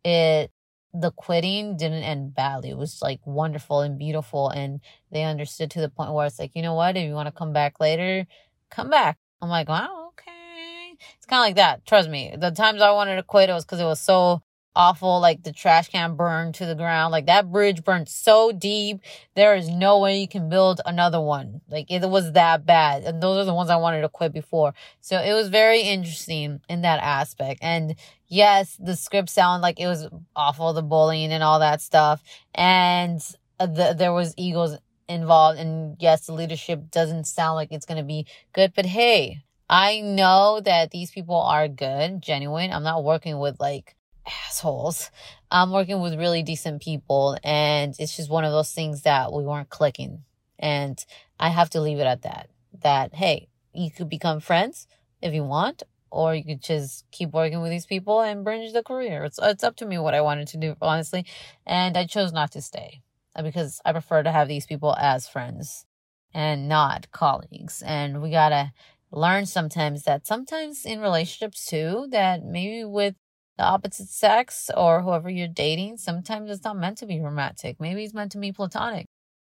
it 0.04 0.52
the 0.94 1.12
quitting 1.12 1.76
didn't 1.78 2.04
end 2.04 2.34
badly. 2.36 2.70
It 2.70 2.78
was 2.78 3.02
like 3.02 3.20
wonderful 3.26 3.82
and 3.82 4.00
beautiful 4.00 4.50
and 4.50 4.80
they 5.12 5.24
understood 5.24 5.72
to 5.72 5.82
the 5.82 5.90
point 5.90 6.14
where 6.14 6.26
it's 6.26 6.40
like 6.40 6.56
you 6.56 6.62
know 6.62 6.74
what? 6.74 6.96
If 6.98 7.06
you 7.06 7.14
want 7.14 7.28
to 7.28 7.32
come 7.32 7.54
back 7.54 7.80
later 7.80 8.26
come 8.70 8.90
back. 8.90 9.18
I'm 9.42 9.50
like 9.50 9.70
wow 9.70 10.10
okay. 10.10 10.98
It's 11.18 11.26
kind 11.26 11.42
of 11.42 11.46
like 11.46 11.56
that. 11.56 11.86
Trust 11.86 12.10
me. 12.10 12.34
The 12.38 12.52
times 12.52 12.82
i 12.82 12.92
wanted 12.92 13.18
to 13.18 13.24
quit 13.24 13.50
it 13.50 13.54
was 13.54 13.66
because 13.66 13.80
it 13.80 13.86
was 13.86 14.00
so 14.00 14.42
awful. 14.76 15.20
Like 15.20 15.44
the 15.44 15.52
trash 15.52 15.90
can 15.90 16.16
burned 16.16 16.56
to 16.56 16.66
the 16.66 16.76
ground. 16.76 17.12
Like 17.12 17.26
that 17.28 17.52
bridge 17.52 17.84
burned 17.84 18.10
so 18.10 18.52
deep. 18.52 19.02
There 19.36 19.56
is 19.56 19.70
no 19.70 20.00
way 20.00 20.20
you 20.20 20.28
can 20.28 20.50
build 20.50 20.82
another 20.86 21.22
one. 21.22 21.62
Like 21.70 21.90
it 21.90 22.08
was 22.10 22.34
that 22.34 22.66
bad. 22.66 23.04
And 23.04 23.22
those 23.22 23.38
are 23.38 23.46
the 23.46 23.54
ones 23.54 23.70
I 23.70 23.78
wanted 23.78 24.02
to 24.02 24.10
quit 24.10 24.34
before. 24.34 24.74
So 25.02 25.20
it 25.20 25.34
was 25.34 25.50
very 25.50 25.82
interesting 25.82 26.62
in 26.70 26.82
that 26.82 27.00
aspect. 27.02 27.60
And 27.64 27.96
yes, 28.28 28.78
the 28.80 28.96
script 28.96 29.30
sounded 29.30 29.64
like 29.64 29.80
it 29.80 29.88
was 29.88 30.08
awful, 30.36 30.74
the 30.74 30.84
bullying 30.84 31.32
and 31.32 31.44
all 31.44 31.60
that 31.60 31.82
stuff. 31.82 32.24
And 32.54 33.22
uh, 33.60 33.68
the, 33.68 33.96
there 33.98 34.14
was 34.14 34.34
egos 34.38 34.78
involved. 35.08 35.60
And 35.60 35.98
yes, 36.00 36.26
the 36.26 36.34
leadership 36.34 36.92
doesn't 36.92 37.26
sound 37.26 37.56
like 37.56 37.72
it's 37.72 37.86
going 37.86 37.98
to 37.98 38.04
be 38.04 38.26
good, 38.54 38.74
but 38.76 38.86
hey, 38.86 39.44
I 39.70 40.02
know 40.02 40.62
that 40.64 40.92
these 40.92 41.12
people 41.12 41.42
are 41.42 41.68
good, 41.68 42.22
genuine. 42.22 42.72
I'm 42.72 42.84
not 42.84 43.04
working 43.04 43.40
with 43.40 43.60
like 43.60 43.96
assholes. 44.28 45.12
I'm 45.52 45.72
working 45.72 46.02
with 46.02 46.18
really 46.18 46.44
decent 46.44 46.82
people 46.82 47.38
and 47.44 47.96
it's 48.00 48.16
just 48.16 48.30
one 48.30 48.46
of 48.46 48.52
those 48.52 48.72
things 48.72 49.04
that 49.04 49.32
we 49.32 49.44
weren't 49.44 49.70
clicking. 49.70 50.24
And 50.60 51.04
I 51.40 51.50
have 51.50 51.70
to 51.72 51.82
leave 51.82 52.00
it 52.00 52.08
at 52.08 52.24
that. 52.24 52.50
That, 52.82 53.14
hey, 53.14 53.50
you 53.74 53.92
could 53.92 54.10
become 54.10 54.40
friends 54.40 54.88
if 55.22 55.34
you 55.34 55.44
want, 55.44 55.84
or 56.12 56.34
you 56.34 56.44
could 56.44 56.62
just 56.62 57.06
keep 57.12 57.32
working 57.32 57.62
with 57.62 57.72
these 57.72 57.86
people 57.86 58.22
and 58.22 58.44
bridge 58.44 58.74
the 58.74 58.84
career. 58.84 59.24
It's, 59.26 59.40
it's 59.42 59.64
up 59.64 59.76
to 59.78 59.86
me 59.86 59.98
what 59.98 60.14
I 60.14 60.22
wanted 60.22 60.48
to 60.50 60.58
do, 60.58 60.76
honestly. 60.82 61.26
And 61.66 61.98
I 61.98 62.06
chose 62.06 62.32
not 62.32 62.52
to 62.52 62.62
stay 62.62 63.02
uh, 63.36 63.44
because 63.44 63.82
I 63.86 63.92
prefer 63.92 64.24
to 64.24 64.32
have 64.32 64.48
these 64.48 64.66
people 64.66 64.96
as 64.98 65.28
friends 65.28 65.86
and 66.34 66.68
not 66.68 67.12
colleagues. 67.12 67.84
And 67.86 68.22
we 68.22 68.32
gotta 68.32 68.72
learn 69.12 69.46
sometimes 69.46 70.04
that 70.04 70.28
sometimes 70.28 70.86
in 70.86 71.00
relationships 71.00 71.66
too, 71.66 72.08
that 72.12 72.44
maybe 72.44 72.84
with 72.84 73.16
the 73.58 73.64
opposite 73.64 74.10
sex 74.10 74.70
or 74.76 75.02
whoever 75.02 75.30
you're 75.30 75.48
dating, 75.48 75.98
sometimes 75.98 76.50
it's 76.50 76.64
not 76.64 76.78
meant 76.78 76.98
to 77.00 77.06
be 77.06 77.20
romantic. 77.20 77.80
Maybe 77.80 78.04
it's 78.04 78.14
meant 78.14 78.32
to 78.34 78.38
be 78.38 78.52
platonic 78.52 79.06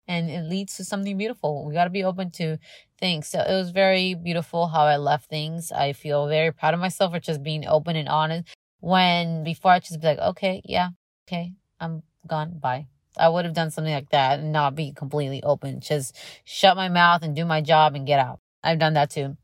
and 0.06 0.30
it 0.30 0.42
leads 0.44 0.76
to 0.76 0.84
something 0.84 1.16
beautiful. 1.16 1.64
We 1.64 1.74
got 1.74 1.84
to 1.84 1.90
be 1.90 2.04
open 2.04 2.30
to 2.32 2.58
things. 2.98 3.28
So 3.28 3.40
it 3.40 3.52
was 3.52 3.70
very 3.70 4.14
beautiful 4.14 4.68
how 4.68 4.84
I 4.84 4.96
left 4.96 5.28
things. 5.30 5.72
I 5.72 5.92
feel 5.92 6.28
very 6.28 6.52
proud 6.52 6.74
of 6.74 6.80
myself 6.80 7.12
for 7.12 7.20
just 7.20 7.42
being 7.42 7.66
open 7.66 7.96
and 7.96 8.08
honest 8.08 8.48
when 8.80 9.44
before 9.44 9.72
I 9.72 9.78
just 9.78 10.00
be 10.00 10.06
like, 10.06 10.18
okay, 10.18 10.60
yeah, 10.64 10.90
okay, 11.26 11.52
I'm 11.80 12.02
gone. 12.26 12.58
Bye. 12.58 12.86
I 13.16 13.28
would 13.28 13.44
have 13.44 13.54
done 13.54 13.70
something 13.70 13.92
like 13.92 14.10
that 14.10 14.40
and 14.40 14.52
not 14.52 14.74
be 14.74 14.92
completely 14.92 15.42
open. 15.42 15.80
Just 15.80 16.16
shut 16.44 16.76
my 16.76 16.88
mouth 16.88 17.22
and 17.22 17.34
do 17.34 17.44
my 17.44 17.60
job 17.60 17.94
and 17.94 18.06
get 18.06 18.18
out. 18.18 18.40
I've 18.62 18.80
done 18.80 18.94
that 18.94 19.10
too. 19.10 19.36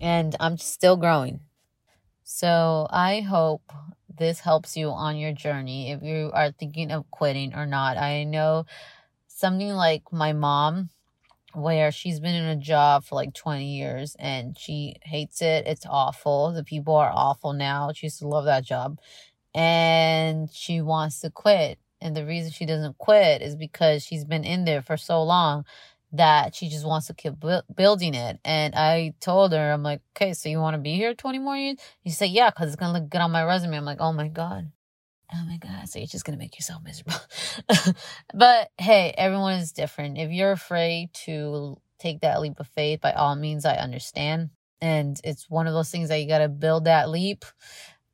And 0.00 0.34
I'm 0.40 0.56
still 0.56 0.96
growing. 0.96 1.40
So 2.24 2.86
I 2.90 3.20
hope 3.20 3.70
this 4.18 4.40
helps 4.40 4.76
you 4.76 4.88
on 4.88 5.16
your 5.16 5.32
journey 5.32 5.90
if 5.92 6.02
you 6.02 6.30
are 6.32 6.50
thinking 6.52 6.90
of 6.90 7.10
quitting 7.10 7.54
or 7.54 7.66
not. 7.66 7.98
I 7.98 8.24
know 8.24 8.64
something 9.28 9.72
like 9.74 10.10
my 10.10 10.32
mom, 10.32 10.88
where 11.52 11.92
she's 11.92 12.20
been 12.20 12.34
in 12.34 12.46
a 12.46 12.56
job 12.56 13.04
for 13.04 13.14
like 13.14 13.34
20 13.34 13.64
years 13.76 14.16
and 14.18 14.58
she 14.58 14.96
hates 15.02 15.42
it. 15.42 15.66
It's 15.66 15.86
awful. 15.86 16.52
The 16.52 16.64
people 16.64 16.96
are 16.96 17.12
awful 17.14 17.52
now. 17.52 17.92
She 17.92 18.06
used 18.06 18.20
to 18.20 18.28
love 18.28 18.46
that 18.46 18.64
job 18.64 18.98
and 19.54 20.50
she 20.52 20.80
wants 20.80 21.20
to 21.20 21.30
quit. 21.30 21.78
And 22.00 22.16
the 22.16 22.26
reason 22.26 22.52
she 22.52 22.66
doesn't 22.66 22.98
quit 22.98 23.42
is 23.42 23.56
because 23.56 24.02
she's 24.02 24.24
been 24.24 24.44
in 24.44 24.64
there 24.64 24.82
for 24.82 24.96
so 24.96 25.22
long 25.22 25.64
that 26.16 26.54
she 26.54 26.68
just 26.68 26.86
wants 26.86 27.08
to 27.08 27.14
keep 27.14 27.38
bu- 27.38 27.62
building 27.74 28.14
it. 28.14 28.38
And 28.44 28.74
I 28.74 29.14
told 29.20 29.52
her, 29.52 29.72
I'm 29.72 29.82
like, 29.82 30.00
okay, 30.16 30.32
so 30.32 30.48
you 30.48 30.58
want 30.58 30.74
to 30.74 30.78
be 30.78 30.94
here 30.94 31.14
20 31.14 31.38
more 31.38 31.56
years? 31.56 31.78
She 32.04 32.12
said, 32.12 32.30
yeah, 32.30 32.50
because 32.50 32.68
it's 32.68 32.76
going 32.76 32.94
to 32.94 33.00
look 33.00 33.10
good 33.10 33.20
on 33.20 33.32
my 33.32 33.44
resume. 33.44 33.76
I'm 33.76 33.84
like, 33.84 34.00
oh 34.00 34.12
my 34.12 34.28
God. 34.28 34.70
Oh 35.34 35.44
my 35.46 35.56
God. 35.56 35.88
So 35.88 35.98
you're 35.98 36.06
just 36.06 36.24
going 36.24 36.38
to 36.38 36.42
make 36.42 36.56
yourself 36.56 36.82
miserable. 36.84 37.14
but 38.34 38.70
hey, 38.78 39.12
everyone 39.16 39.54
is 39.54 39.72
different. 39.72 40.18
If 40.18 40.30
you're 40.30 40.52
afraid 40.52 41.12
to 41.24 41.80
take 41.98 42.20
that 42.20 42.40
leap 42.40 42.60
of 42.60 42.68
faith, 42.68 43.00
by 43.00 43.12
all 43.12 43.34
means, 43.34 43.64
I 43.64 43.74
understand. 43.74 44.50
And 44.80 45.20
it's 45.24 45.50
one 45.50 45.66
of 45.66 45.74
those 45.74 45.90
things 45.90 46.10
that 46.10 46.20
you 46.20 46.28
got 46.28 46.38
to 46.38 46.48
build 46.48 46.84
that 46.84 47.08
leap 47.08 47.44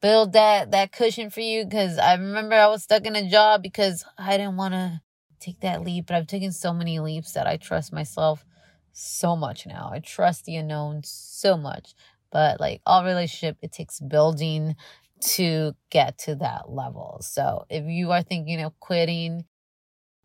build 0.00 0.32
that 0.32 0.70
that 0.70 0.92
cushion 0.92 1.28
for 1.28 1.40
you 1.40 1.62
because 1.62 1.98
i 1.98 2.14
remember 2.14 2.54
i 2.54 2.66
was 2.66 2.82
stuck 2.82 3.04
in 3.04 3.14
a 3.16 3.28
job 3.28 3.62
because 3.62 4.02
i 4.16 4.38
didn't 4.38 4.56
want 4.56 4.72
to 4.72 4.98
take 5.40 5.60
that 5.60 5.82
leap. 5.82 6.06
But 6.06 6.16
I've 6.16 6.26
taken 6.26 6.52
so 6.52 6.72
many 6.72 7.00
leaps 7.00 7.32
that 7.32 7.46
I 7.46 7.56
trust 7.56 7.92
myself 7.92 8.44
so 8.92 9.36
much 9.36 9.66
now. 9.66 9.90
I 9.92 10.00
trust 10.00 10.44
the 10.44 10.56
unknown 10.56 11.02
so 11.04 11.56
much. 11.56 11.94
But 12.30 12.60
like 12.60 12.80
all 12.86 13.04
relationship, 13.04 13.56
it 13.62 13.72
takes 13.72 14.00
building 14.00 14.76
to 15.20 15.74
get 15.90 16.18
to 16.18 16.34
that 16.36 16.70
level. 16.70 17.18
So 17.22 17.64
if 17.68 17.84
you 17.86 18.10
are 18.12 18.22
thinking 18.22 18.60
of 18.62 18.78
quitting, 18.80 19.44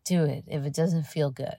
do 0.04 0.24
it 0.24 0.44
if 0.46 0.64
it 0.64 0.74
doesn't 0.74 1.06
feel 1.06 1.30
good, 1.30 1.56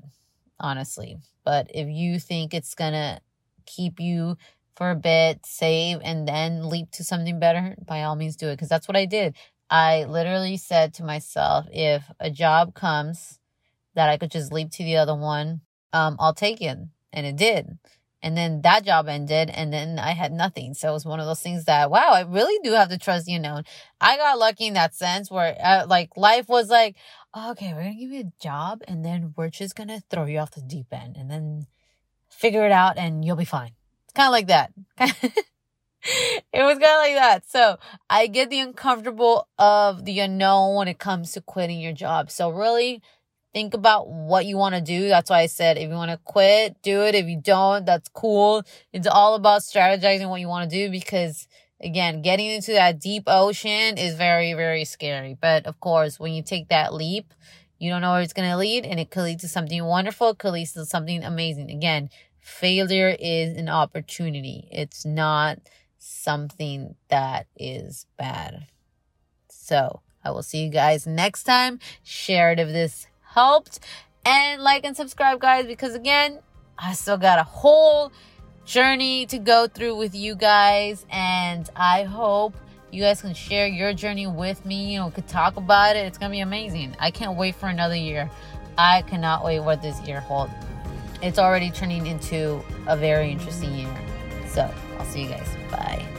honestly. 0.59 1.17
But 1.43 1.67
if 1.73 1.87
you 1.87 2.19
think 2.19 2.53
it's 2.53 2.75
gonna 2.75 3.19
keep 3.65 3.99
you 3.99 4.37
for 4.75 4.91
a 4.91 4.95
bit, 4.95 5.45
save, 5.45 5.99
and 6.03 6.27
then 6.27 6.69
leap 6.69 6.91
to 6.91 7.03
something 7.03 7.39
better, 7.39 7.75
by 7.85 8.03
all 8.03 8.15
means 8.15 8.35
do 8.35 8.47
it. 8.47 8.53
Because 8.53 8.69
that's 8.69 8.87
what 8.87 8.95
I 8.95 9.05
did. 9.05 9.35
I 9.69 10.05
literally 10.05 10.55
said 10.57 10.93
to 10.95 11.03
myself, 11.03 11.65
if 11.71 12.09
a 12.19 12.29
job 12.29 12.73
comes 12.73 13.39
that 13.97 14.09
I 14.09 14.17
could 14.17 14.31
just 14.31 14.53
leap 14.53 14.71
to 14.73 14.83
the 14.83 14.97
other 14.97 15.15
one, 15.15 15.61
um, 15.91 16.15
I'll 16.19 16.33
take 16.33 16.61
it. 16.61 16.77
And 17.11 17.25
it 17.25 17.35
did. 17.35 17.77
And 18.21 18.37
then 18.37 18.61
that 18.61 18.85
job 18.85 19.07
ended 19.07 19.49
and 19.49 19.73
then 19.73 19.99
I 19.99 20.11
had 20.11 20.31
nothing. 20.31 20.73
So 20.73 20.89
it 20.89 20.93
was 20.93 21.05
one 21.05 21.19
of 21.19 21.25
those 21.25 21.41
things 21.41 21.65
that, 21.65 21.89
wow, 21.89 22.11
I 22.11 22.21
really 22.21 22.59
do 22.63 22.71
have 22.73 22.89
to 22.89 22.97
trust 22.97 23.27
you 23.27 23.39
know. 23.39 23.61
I 23.99 24.17
got 24.17 24.39
lucky 24.39 24.67
in 24.67 24.73
that 24.75 24.95
sense 24.95 25.31
where 25.31 25.55
uh, 25.63 25.85
like 25.87 26.15
life 26.15 26.47
was 26.47 26.69
like, 26.69 26.95
okay, 27.35 27.73
we're 27.73 27.83
going 27.83 27.97
to 27.97 27.99
give 27.99 28.11
you 28.11 28.21
a 28.21 28.43
job 28.43 28.81
and 28.87 29.03
then 29.03 29.33
we're 29.35 29.49
just 29.49 29.75
going 29.75 29.89
to 29.89 30.01
throw 30.09 30.25
you 30.25 30.39
off 30.39 30.51
the 30.51 30.61
deep 30.61 30.87
end 30.91 31.15
and 31.17 31.29
then 31.29 31.67
figure 32.29 32.65
it 32.65 32.71
out 32.71 32.97
and 32.97 33.25
you'll 33.25 33.35
be 33.35 33.45
fine. 33.45 33.71
It's 34.05 34.13
kind 34.13 34.27
of 34.27 34.31
like 34.31 34.47
that. 34.47 34.73
it 36.53 36.63
was 36.63 36.77
kind 36.77 36.83
of 36.83 37.01
like 37.01 37.15
that. 37.15 37.49
So 37.49 37.77
I 38.09 38.27
get 38.27 38.49
the 38.49 38.59
uncomfortable 38.59 39.47
of 39.57 40.05
the 40.05 40.19
unknown 40.19 40.75
when 40.75 40.87
it 40.87 40.99
comes 40.99 41.31
to 41.33 41.41
quitting 41.41 41.79
your 41.79 41.93
job. 41.93 42.31
So 42.31 42.49
really 42.49 43.01
think 43.53 43.73
about 43.73 44.07
what 44.09 44.45
you 44.45 44.57
want 44.57 44.75
to 44.75 44.81
do. 44.81 45.07
That's 45.07 45.29
why 45.29 45.39
I 45.39 45.45
said 45.47 45.77
if 45.77 45.89
you 45.89 45.95
want 45.95 46.11
to 46.11 46.19
quit, 46.23 46.81
do 46.81 47.01
it. 47.01 47.15
If 47.15 47.27
you 47.27 47.39
don't, 47.41 47.85
that's 47.85 48.09
cool. 48.09 48.63
It's 48.93 49.07
all 49.07 49.35
about 49.35 49.61
strategizing 49.61 50.29
what 50.29 50.41
you 50.41 50.47
want 50.47 50.69
to 50.69 50.75
do 50.75 50.91
because 50.91 51.47
again, 51.81 52.21
getting 52.21 52.47
into 52.47 52.73
that 52.73 52.99
deep 52.99 53.23
ocean 53.27 53.97
is 53.97 54.15
very, 54.15 54.53
very 54.53 54.85
scary. 54.85 55.37
But 55.39 55.65
of 55.65 55.79
course, 55.79 56.19
when 56.19 56.33
you 56.33 56.43
take 56.43 56.69
that 56.69 56.93
leap, 56.93 57.33
you 57.79 57.91
don't 57.91 58.01
know 58.01 58.13
where 58.13 58.21
it's 58.21 58.33
going 58.33 58.49
to 58.49 58.57
lead 58.57 58.85
and 58.85 58.99
it 58.99 59.11
could 59.11 59.23
lead 59.23 59.39
to 59.41 59.47
something 59.47 59.83
wonderful. 59.83 60.31
It 60.31 60.39
could 60.39 60.53
lead 60.53 60.67
to 60.69 60.85
something 60.85 61.23
amazing. 61.23 61.69
Again, 61.69 62.09
failure 62.39 63.15
is 63.19 63.55
an 63.55 63.69
opportunity. 63.69 64.67
It's 64.71 65.05
not 65.05 65.59
something 65.99 66.95
that 67.09 67.45
is 67.55 68.07
bad. 68.17 68.67
So 69.49 70.01
I 70.23 70.31
will 70.31 70.43
see 70.43 70.63
you 70.63 70.69
guys 70.69 71.05
next 71.05 71.43
time. 71.43 71.79
Share 72.03 72.51
it 72.51 72.59
if 72.59 72.69
this 72.69 73.07
helped. 73.37 73.79
And 74.25 74.63
like 74.63 74.83
and 74.83 74.97
subscribe, 74.97 75.39
guys, 75.39 75.67
because 75.67 75.93
again, 75.93 76.39
I 76.77 76.93
still 76.93 77.17
got 77.17 77.37
a 77.39 77.43
whole 77.43 78.11
journey 78.65 79.27
to 79.27 79.37
go 79.37 79.67
through 79.67 79.95
with 79.95 80.15
you 80.15 80.35
guys. 80.35 81.05
And 81.11 81.69
I 81.75 82.03
hope 82.03 82.55
you 82.91 83.03
guys 83.03 83.21
can 83.21 83.35
share 83.35 83.67
your 83.67 83.93
journey 83.93 84.25
with 84.25 84.65
me. 84.65 84.93
You 84.93 84.99
know, 84.99 85.11
could 85.11 85.27
talk 85.27 85.55
about 85.55 85.95
it. 85.95 86.05
It's 86.07 86.17
going 86.17 86.31
to 86.31 86.35
be 86.35 86.41
amazing. 86.41 86.95
I 86.99 87.11
can't 87.11 87.37
wait 87.37 87.55
for 87.55 87.67
another 87.67 87.95
year. 87.95 88.29
I 88.77 89.03
cannot 89.03 89.45
wait 89.45 89.59
what 89.59 89.81
this 89.81 89.99
year 90.01 90.19
holds. 90.19 90.51
It's 91.21 91.39
already 91.39 91.69
turning 91.69 92.07
into 92.07 92.61
a 92.87 92.97
very 92.97 93.31
interesting 93.31 93.73
year. 93.75 93.95
So 94.47 94.69
I'll 94.97 95.05
see 95.05 95.23
you 95.23 95.29
guys. 95.29 95.47
Bye. 95.71 96.16